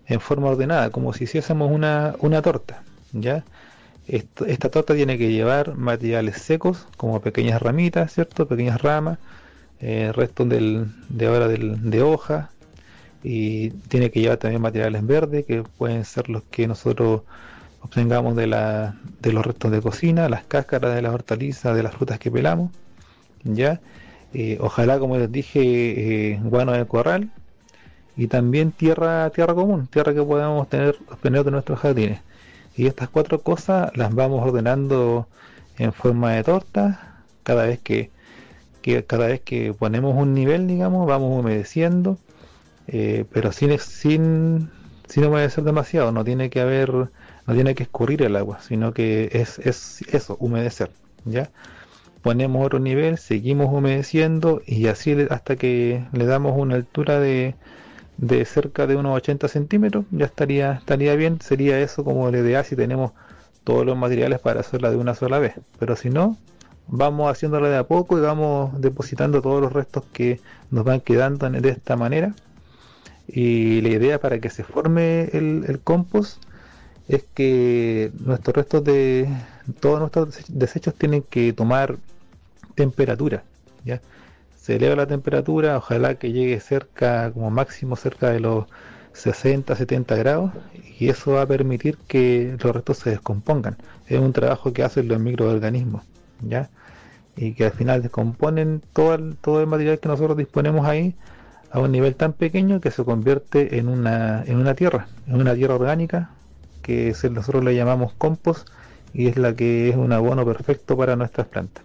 en 0.08 0.20
forma 0.20 0.48
ordenada, 0.48 0.90
como 0.90 1.14
si 1.14 1.26
hiciésemos 1.26 1.72
una, 1.72 2.16
una 2.20 2.42
torta. 2.42 2.84
¿ya? 3.14 3.44
esta 4.08 4.70
torta 4.70 4.94
tiene 4.94 5.18
que 5.18 5.32
llevar 5.32 5.76
materiales 5.76 6.38
secos, 6.38 6.88
como 6.98 7.22
pequeñas 7.22 7.62
ramitas, 7.62 8.14
¿cierto? 8.14 8.48
Pequeñas 8.48 8.82
ramas, 8.82 9.18
eh, 9.80 10.12
restos 10.14 10.48
del, 10.48 10.88
de 11.10 11.26
ahora 11.26 11.48
del, 11.48 11.90
de 11.90 12.02
hoja, 12.04 12.52
y 13.24 13.72
tiene 13.90 14.12
que 14.12 14.22
llevar 14.22 14.38
también 14.38 14.62
materiales 14.62 15.06
verdes, 15.06 15.46
que 15.46 15.64
pueden 15.64 16.06
ser 16.06 16.30
los 16.30 16.44
que 16.44 16.68
nosotros 16.68 17.22
obtengamos 17.82 18.36
de, 18.36 18.48
la, 18.48 18.96
de 19.22 19.34
los 19.34 19.46
restos 19.46 19.72
de 19.72 19.82
cocina, 19.82 20.30
las 20.30 20.44
cáscaras 20.46 20.94
de 20.96 21.02
las 21.02 21.14
hortalizas, 21.14 21.76
de 21.76 21.84
las 21.84 21.96
frutas 21.96 22.20
que 22.20 22.30
pelamos, 22.32 22.72
¿ya? 23.44 23.82
Eh, 24.34 24.58
ojalá, 24.60 25.00
como 25.00 25.18
les 25.18 25.32
dije, 25.32 26.34
eh, 26.34 26.40
guano 26.44 26.74
de 26.74 26.86
corral 26.86 27.32
y 28.18 28.28
también 28.28 28.72
tierra, 28.72 29.30
tierra 29.32 29.54
común, 29.54 29.88
tierra 29.88 30.14
que 30.14 30.24
podamos 30.24 30.70
tener, 30.70 30.98
obtener 31.10 31.44
de 31.44 31.52
nuestros 31.52 31.80
jardines. 31.80 32.22
Y 32.76 32.88
estas 32.88 33.10
cuatro 33.10 33.42
cosas 33.42 33.92
las 33.96 34.14
vamos 34.14 34.46
ordenando 34.46 35.28
en 35.78 35.94
forma 35.94 36.34
de 36.34 36.44
torta, 36.44 37.22
cada 37.44 37.66
vez 37.66 37.80
que, 37.80 38.12
que 38.82 39.04
cada 39.06 39.28
vez 39.28 39.42
que 39.42 39.74
ponemos 39.74 40.16
un 40.16 40.34
nivel, 40.34 40.68
digamos, 40.68 41.08
vamos 41.08 41.40
humedeciendo, 41.40 42.18
eh, 42.88 43.26
pero 43.32 43.52
sin, 43.52 43.78
sin, 43.80 44.70
sin 45.08 45.26
humedecer 45.26 45.64
demasiado, 45.64 46.12
no 46.12 46.24
tiene 46.24 46.50
que 46.50 46.62
haber 46.62 47.10
no 47.48 47.54
tiene 47.54 47.76
que 47.76 47.84
escurrir 47.84 48.24
el 48.24 48.36
agua, 48.36 48.60
sino 48.62 48.94
que 48.94 49.30
es, 49.34 49.60
es 49.60 50.02
eso, 50.12 50.36
humedecer, 50.40 50.92
¿ya? 51.26 51.52
Ponemos 52.22 52.66
otro 52.66 52.80
nivel, 52.80 53.18
seguimos 53.20 53.72
humedeciendo 53.72 54.62
y 54.66 54.88
así 54.88 55.16
hasta 55.30 55.56
que 55.56 56.04
le 56.12 56.26
damos 56.26 56.54
una 56.58 56.76
altura 56.76 57.20
de, 57.20 57.56
de 58.18 58.46
cerca 58.46 58.88
de 58.88 58.96
unos 58.96 59.16
80 59.18 59.48
centímetros, 59.48 60.06
ya 60.12 60.26
estaría, 60.26 60.74
estaría 60.74 61.16
bien, 61.16 61.42
sería 61.42 61.80
eso 61.80 62.04
como 62.04 62.30
la 62.32 62.40
idea 62.40 62.64
si 62.64 62.76
tenemos 62.76 63.12
todos 63.64 63.86
los 63.86 63.98
materiales 63.98 64.40
para 64.40 64.62
hacerla 64.62 64.92
de 64.92 64.98
una 64.98 65.16
sola 65.16 65.40
vez, 65.40 65.56
pero 65.80 65.96
si 65.96 66.10
no, 66.10 66.38
vamos 66.88 67.32
haciéndola 67.32 67.70
de 67.70 67.78
a 67.78 67.84
poco 67.84 68.18
y 68.18 68.22
vamos 68.22 68.80
depositando 68.80 69.42
todos 69.42 69.62
los 69.62 69.74
restos 69.74 70.04
que 70.14 70.40
nos 70.72 70.86
van 70.86 71.02
quedando 71.02 71.50
de 71.50 71.70
esta 71.70 71.96
manera 71.96 72.34
y 73.28 73.82
la 73.82 73.90
idea 73.90 74.20
para 74.20 74.40
que 74.40 74.50
se 74.50 74.64
forme 74.64 75.30
el, 75.34 75.66
el 75.68 75.80
compost 75.80 76.44
es 77.08 77.24
que 77.34 78.12
nuestros 78.20 78.56
restos 78.56 78.84
de 78.84 79.28
todos 79.80 80.00
nuestros 80.00 80.44
desechos 80.48 80.94
tienen 80.96 81.24
que 81.24 81.54
tomar 81.54 81.98
temperatura, 82.76 83.44
¿ya? 83.84 84.02
Se 84.66 84.78
eleva 84.78 84.96
la 84.96 85.06
temperatura, 85.06 85.78
ojalá 85.78 86.16
que 86.16 86.32
llegue 86.32 86.60
cerca, 86.60 87.32
como 87.32 87.52
máximo 87.52 87.96
cerca 87.96 88.32
de 88.32 88.40
los 88.40 88.66
60, 89.14 89.76
70 89.76 90.16
grados, 90.16 90.54
y 90.98 91.10
eso 91.10 91.34
va 91.34 91.44
a 91.44 91.46
permitir 91.46 92.00
que 92.08 92.58
los 92.60 92.74
restos 92.74 92.98
se 92.98 93.12
descompongan. 93.12 93.78
Es 94.08 94.20
un 94.20 94.34
trabajo 94.34 94.74
que 94.74 94.82
hacen 94.82 95.08
los 95.08 95.20
microorganismos, 95.20 96.04
¿ya? 96.42 96.72
Y 97.38 97.54
que 97.54 97.66
al 97.66 97.74
final 97.74 98.02
descomponen 98.02 98.82
todo 98.92 99.14
el, 99.14 99.36
todo 99.36 99.62
el 99.62 99.68
material 99.68 100.00
que 100.00 100.10
nosotros 100.10 100.36
disponemos 100.36 100.88
ahí 100.88 101.14
a 101.70 101.80
un 101.80 101.92
nivel 101.92 102.16
tan 102.16 102.34
pequeño 102.34 102.82
que 102.82 102.90
se 102.90 103.06
convierte 103.06 103.78
en 103.78 103.88
una, 103.88 104.44
en 104.48 104.58
una 104.58 104.74
tierra, 104.74 105.10
en 105.28 105.36
una 105.36 105.54
tierra 105.54 105.76
orgánica, 105.76 106.32
que 106.82 107.14
nosotros 107.30 107.64
le 107.64 107.76
llamamos 107.76 108.14
compost 108.14 108.68
y 109.14 109.28
es 109.28 109.38
la 109.38 109.56
que 109.56 109.90
es 109.90 109.96
un 109.96 110.12
abono 110.12 110.44
perfecto 110.44 110.98
para 110.98 111.16
nuestras 111.16 111.46
plantas. 111.46 111.84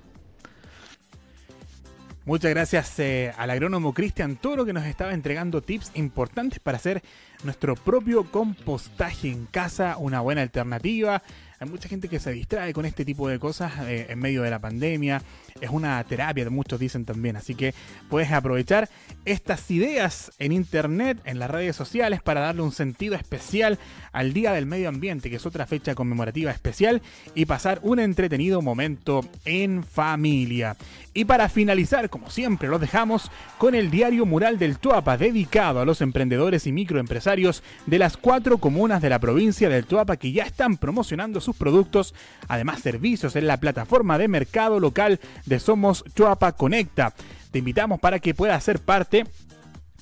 Muchas 2.26 2.50
gracias 2.50 2.98
eh, 2.98 3.32
al 3.38 3.48
agrónomo 3.48 3.94
Cristian 3.94 4.36
Toro 4.36 4.66
que 4.66 4.74
nos 4.74 4.84
estaba 4.84 5.14
entregando 5.14 5.62
tips 5.62 5.92
importantes 5.94 6.60
para 6.60 6.76
hacer 6.76 7.02
nuestro 7.44 7.74
propio 7.74 8.30
compostaje 8.30 9.28
en 9.28 9.46
casa, 9.46 9.96
una 9.96 10.20
buena 10.20 10.42
alternativa 10.42 11.22
hay 11.62 11.68
mucha 11.68 11.90
gente 11.90 12.08
que 12.08 12.18
se 12.18 12.32
distrae 12.32 12.72
con 12.72 12.86
este 12.86 13.04
tipo 13.04 13.28
de 13.28 13.38
cosas 13.38 13.72
eh, 13.82 14.06
en 14.08 14.18
medio 14.18 14.40
de 14.40 14.48
la 14.48 14.58
pandemia. 14.58 15.22
Es 15.60 15.68
una 15.68 16.02
terapia, 16.04 16.48
muchos 16.48 16.80
dicen 16.80 17.04
también. 17.04 17.36
Así 17.36 17.54
que 17.54 17.74
puedes 18.08 18.32
aprovechar 18.32 18.88
estas 19.26 19.70
ideas 19.70 20.32
en 20.38 20.52
internet, 20.52 21.18
en 21.26 21.38
las 21.38 21.50
redes 21.50 21.76
sociales, 21.76 22.22
para 22.22 22.40
darle 22.40 22.62
un 22.62 22.72
sentido 22.72 23.14
especial 23.14 23.78
al 24.10 24.32
Día 24.32 24.52
del 24.52 24.64
Medio 24.64 24.88
Ambiente, 24.88 25.28
que 25.28 25.36
es 25.36 25.44
otra 25.44 25.66
fecha 25.66 25.94
conmemorativa 25.94 26.50
especial, 26.50 27.02
y 27.34 27.44
pasar 27.44 27.78
un 27.82 28.00
entretenido 28.00 28.62
momento 28.62 29.20
en 29.44 29.84
familia. 29.84 30.78
Y 31.12 31.24
para 31.24 31.48
finalizar, 31.48 32.08
como 32.08 32.30
siempre, 32.30 32.68
los 32.68 32.80
dejamos 32.80 33.32
con 33.58 33.74
el 33.74 33.90
diario 33.90 34.26
mural 34.26 34.58
del 34.58 34.78
Tuapa, 34.78 35.16
dedicado 35.16 35.80
a 35.80 35.84
los 35.84 36.02
emprendedores 36.02 36.68
y 36.68 36.72
microempresarios 36.72 37.64
de 37.86 37.98
las 37.98 38.16
cuatro 38.16 38.58
comunas 38.58 39.02
de 39.02 39.10
la 39.10 39.18
provincia 39.18 39.68
del 39.68 39.86
Tuapa 39.86 40.16
que 40.16 40.30
ya 40.30 40.44
están 40.44 40.76
promocionando 40.76 41.40
su 41.40 41.54
productos, 41.54 42.14
además 42.46 42.80
servicios 42.80 43.34
en 43.34 43.48
la 43.48 43.56
plataforma 43.56 44.18
de 44.18 44.28
mercado 44.28 44.78
local 44.78 45.18
de 45.46 45.58
Somos 45.58 46.04
Chuapa 46.14 46.52
Conecta. 46.52 47.12
Te 47.50 47.58
invitamos 47.58 47.98
para 47.98 48.20
que 48.20 48.32
puedas 48.32 48.62
ser 48.62 48.78
parte 48.78 49.26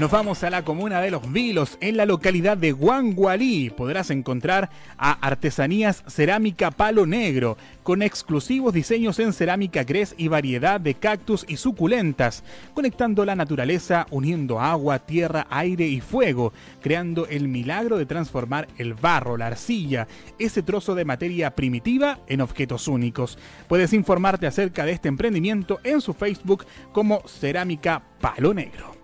Nos 0.00 0.10
vamos 0.10 0.42
a 0.44 0.48
la 0.48 0.64
comuna 0.64 1.02
de 1.02 1.10
Los 1.10 1.30
Vilos, 1.30 1.76
en 1.82 1.98
la 1.98 2.06
localidad 2.06 2.56
de 2.56 2.72
Guangualí. 2.72 3.68
Podrás 3.68 4.08
encontrar 4.08 4.70
a 4.96 5.12
Artesanías 5.12 6.04
Cerámica 6.08 6.70
Palo 6.70 7.04
Negro, 7.04 7.58
con 7.82 8.00
exclusivos 8.00 8.72
diseños 8.72 9.18
en 9.18 9.34
cerámica 9.34 9.84
gres 9.84 10.14
y 10.16 10.28
variedad 10.28 10.80
de 10.80 10.94
cactus 10.94 11.44
y 11.46 11.58
suculentas, 11.58 12.44
conectando 12.72 13.26
la 13.26 13.36
naturaleza, 13.36 14.06
uniendo 14.10 14.58
agua, 14.58 15.00
tierra, 15.00 15.46
aire 15.50 15.86
y 15.86 16.00
fuego, 16.00 16.54
creando 16.80 17.26
el 17.26 17.48
milagro 17.48 17.98
de 17.98 18.06
transformar 18.06 18.68
el 18.78 18.94
barro, 18.94 19.36
la 19.36 19.48
arcilla, 19.48 20.08
ese 20.38 20.62
trozo 20.62 20.94
de 20.94 21.04
materia 21.04 21.54
primitiva 21.54 22.20
en 22.26 22.40
objetos 22.40 22.88
únicos. 22.88 23.36
Puedes 23.68 23.92
informarte 23.92 24.46
acerca 24.46 24.86
de 24.86 24.92
este 24.92 25.08
emprendimiento 25.08 25.78
en 25.84 26.00
su 26.00 26.14
Facebook 26.14 26.64
como 26.92 27.20
Cerámica 27.28 28.02
Palo 28.18 28.54
Negro. 28.54 28.99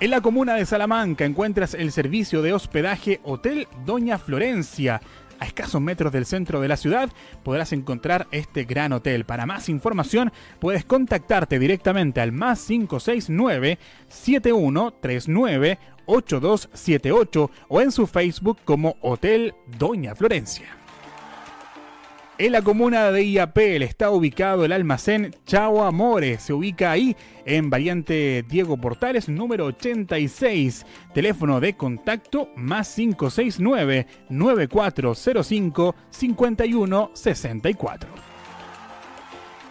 En 0.00 0.10
la 0.10 0.22
comuna 0.22 0.54
de 0.54 0.64
Salamanca 0.64 1.26
encuentras 1.26 1.74
el 1.74 1.92
servicio 1.92 2.40
de 2.40 2.54
hospedaje 2.54 3.20
Hotel 3.22 3.68
Doña 3.84 4.16
Florencia. 4.16 5.02
A 5.38 5.44
escasos 5.44 5.78
metros 5.82 6.10
del 6.10 6.24
centro 6.24 6.62
de 6.62 6.68
la 6.68 6.78
ciudad 6.78 7.10
podrás 7.42 7.74
encontrar 7.74 8.26
este 8.30 8.64
gran 8.64 8.94
hotel. 8.94 9.26
Para 9.26 9.44
más 9.44 9.68
información 9.68 10.32
puedes 10.58 10.86
contactarte 10.86 11.58
directamente 11.58 12.22
al 12.22 12.32
más 12.32 12.64
569 12.64 13.78
7139 14.08 15.78
8278 16.06 17.50
o 17.68 17.80
en 17.82 17.92
su 17.92 18.06
Facebook 18.06 18.56
como 18.64 18.96
Hotel 19.02 19.52
Doña 19.78 20.14
Florencia. 20.14 20.79
En 22.40 22.52
la 22.52 22.62
comuna 22.62 23.12
de 23.12 23.22
Iapel 23.22 23.82
está 23.82 24.10
ubicado 24.10 24.64
el 24.64 24.72
almacén 24.72 25.36
Chao 25.44 25.84
Amores. 25.84 26.44
Se 26.44 26.54
ubica 26.54 26.90
ahí 26.90 27.14
en 27.44 27.68
Variante 27.68 28.46
Diego 28.48 28.78
Portales 28.78 29.28
número 29.28 29.66
86. 29.66 30.86
Teléfono 31.12 31.60
de 31.60 31.74
contacto 31.74 32.48
más 32.56 32.94
569 32.94 34.06
9405 34.30 35.94
5164. 36.08 38.29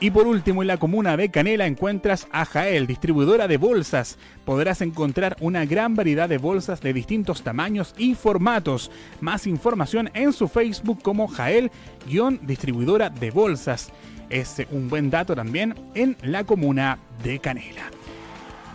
Y 0.01 0.11
por 0.11 0.27
último, 0.27 0.61
en 0.61 0.69
la 0.69 0.77
comuna 0.77 1.17
de 1.17 1.29
Canela 1.29 1.67
encuentras 1.67 2.29
a 2.31 2.45
Jael, 2.45 2.87
distribuidora 2.87 3.49
de 3.49 3.57
bolsas. 3.57 4.17
Podrás 4.45 4.79
encontrar 4.79 5.35
una 5.41 5.65
gran 5.65 5.95
variedad 5.95 6.29
de 6.29 6.37
bolsas 6.37 6.79
de 6.79 6.93
distintos 6.93 7.41
tamaños 7.41 7.93
y 7.97 8.15
formatos. 8.15 8.91
Más 9.19 9.45
información 9.45 10.09
en 10.13 10.31
su 10.31 10.47
Facebook 10.47 11.01
como 11.01 11.27
Jael-distribuidora 11.27 13.09
de 13.09 13.31
bolsas. 13.31 13.91
Es 14.29 14.65
un 14.71 14.87
buen 14.87 15.09
dato 15.09 15.35
también 15.35 15.75
en 15.95 16.15
la 16.21 16.45
comuna 16.45 16.99
de 17.21 17.39
Canela. 17.39 17.91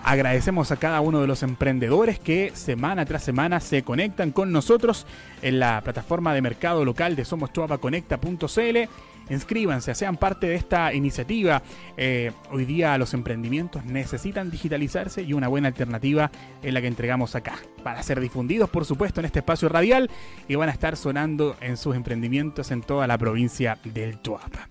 Agradecemos 0.02 0.70
a 0.72 0.76
cada 0.76 1.00
uno 1.00 1.22
de 1.22 1.26
los 1.26 1.42
emprendedores 1.42 2.18
que 2.18 2.52
semana 2.54 3.06
tras 3.06 3.22
semana 3.22 3.60
se 3.60 3.82
conectan 3.82 4.32
con 4.32 4.52
nosotros 4.52 5.06
en 5.40 5.58
la 5.58 5.80
plataforma 5.80 6.34
de 6.34 6.42
mercado 6.42 6.84
local 6.84 7.16
de 7.16 7.24
somostuapaconecta.cl 7.24 8.90
inscríbanse, 9.30 9.94
sean 9.94 10.16
parte 10.16 10.46
de 10.46 10.54
esta 10.54 10.92
iniciativa. 10.92 11.62
Eh, 11.96 12.32
hoy 12.50 12.64
día 12.64 12.96
los 12.98 13.14
emprendimientos 13.14 13.84
necesitan 13.84 14.50
digitalizarse 14.50 15.22
y 15.22 15.32
una 15.32 15.48
buena 15.48 15.68
alternativa 15.68 16.30
es 16.62 16.72
la 16.72 16.80
que 16.80 16.86
entregamos 16.86 17.34
acá. 17.34 17.56
Para 17.82 18.02
ser 18.02 18.20
difundidos, 18.20 18.70
por 18.70 18.84
supuesto, 18.84 19.20
en 19.20 19.26
este 19.26 19.40
espacio 19.40 19.68
radial 19.68 20.10
y 20.48 20.54
van 20.54 20.68
a 20.68 20.72
estar 20.72 20.96
sonando 20.96 21.56
en 21.60 21.76
sus 21.76 21.96
emprendimientos 21.96 22.70
en 22.70 22.82
toda 22.82 23.06
la 23.06 23.18
provincia 23.18 23.78
del 23.84 24.18
Tuapa. 24.18 24.68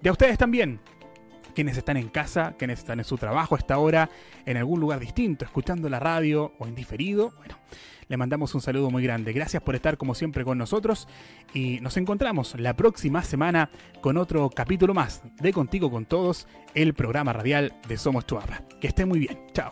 De 0.00 0.10
ustedes 0.10 0.38
también, 0.38 0.80
quienes 1.54 1.76
están 1.76 1.96
en 1.96 2.08
casa, 2.08 2.54
quienes 2.58 2.80
están 2.80 2.98
en 2.98 3.04
su 3.04 3.16
trabajo 3.16 3.54
a 3.54 3.58
esta 3.58 3.78
hora, 3.78 4.10
en 4.44 4.56
algún 4.56 4.78
lugar 4.78 5.00
distinto, 5.00 5.44
escuchando 5.44 5.88
la 5.88 5.98
radio 5.98 6.52
o 6.58 6.66
en 6.66 6.74
diferido, 6.74 7.32
bueno 7.38 7.56
le 8.08 8.16
mandamos 8.16 8.54
un 8.54 8.60
saludo 8.60 8.90
muy 8.90 9.02
grande. 9.02 9.32
Gracias 9.32 9.62
por 9.62 9.74
estar 9.74 9.96
como 9.96 10.14
siempre 10.14 10.44
con 10.44 10.58
nosotros 10.58 11.08
y 11.54 11.80
nos 11.80 11.96
encontramos 11.96 12.58
la 12.58 12.74
próxima 12.74 13.22
semana 13.22 13.70
con 14.00 14.16
otro 14.16 14.50
capítulo 14.50 14.94
más 14.94 15.22
de 15.40 15.52
Contigo 15.52 15.90
con 15.90 16.06
Todos, 16.06 16.46
el 16.74 16.94
programa 16.94 17.32
radial 17.32 17.74
de 17.88 17.96
Somos 17.96 18.26
Chuapa. 18.26 18.62
Que 18.80 18.88
esté 18.88 19.06
muy 19.06 19.18
bien. 19.18 19.38
Chao. 19.52 19.70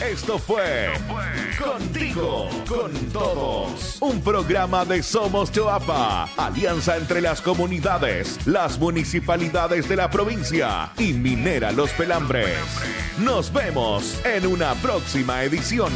Esto 0.00 0.38
fue 0.38 0.88
Contigo, 1.62 2.48
con 2.66 2.90
todos. 3.12 3.98
Un 4.00 4.22
programa 4.22 4.86
de 4.86 5.02
Somos 5.02 5.52
Choapa, 5.52 6.24
alianza 6.38 6.96
entre 6.96 7.20
las 7.20 7.42
comunidades, 7.42 8.46
las 8.46 8.78
municipalidades 8.78 9.88
de 9.88 9.96
la 9.96 10.10
provincia 10.10 10.90
y 10.96 11.12
Minera 11.12 11.70
Los 11.70 11.90
Pelambres. 11.90 12.56
Nos 13.18 13.52
vemos 13.52 14.18
en 14.24 14.46
una 14.46 14.74
próxima 14.76 15.44
edición. 15.44 15.92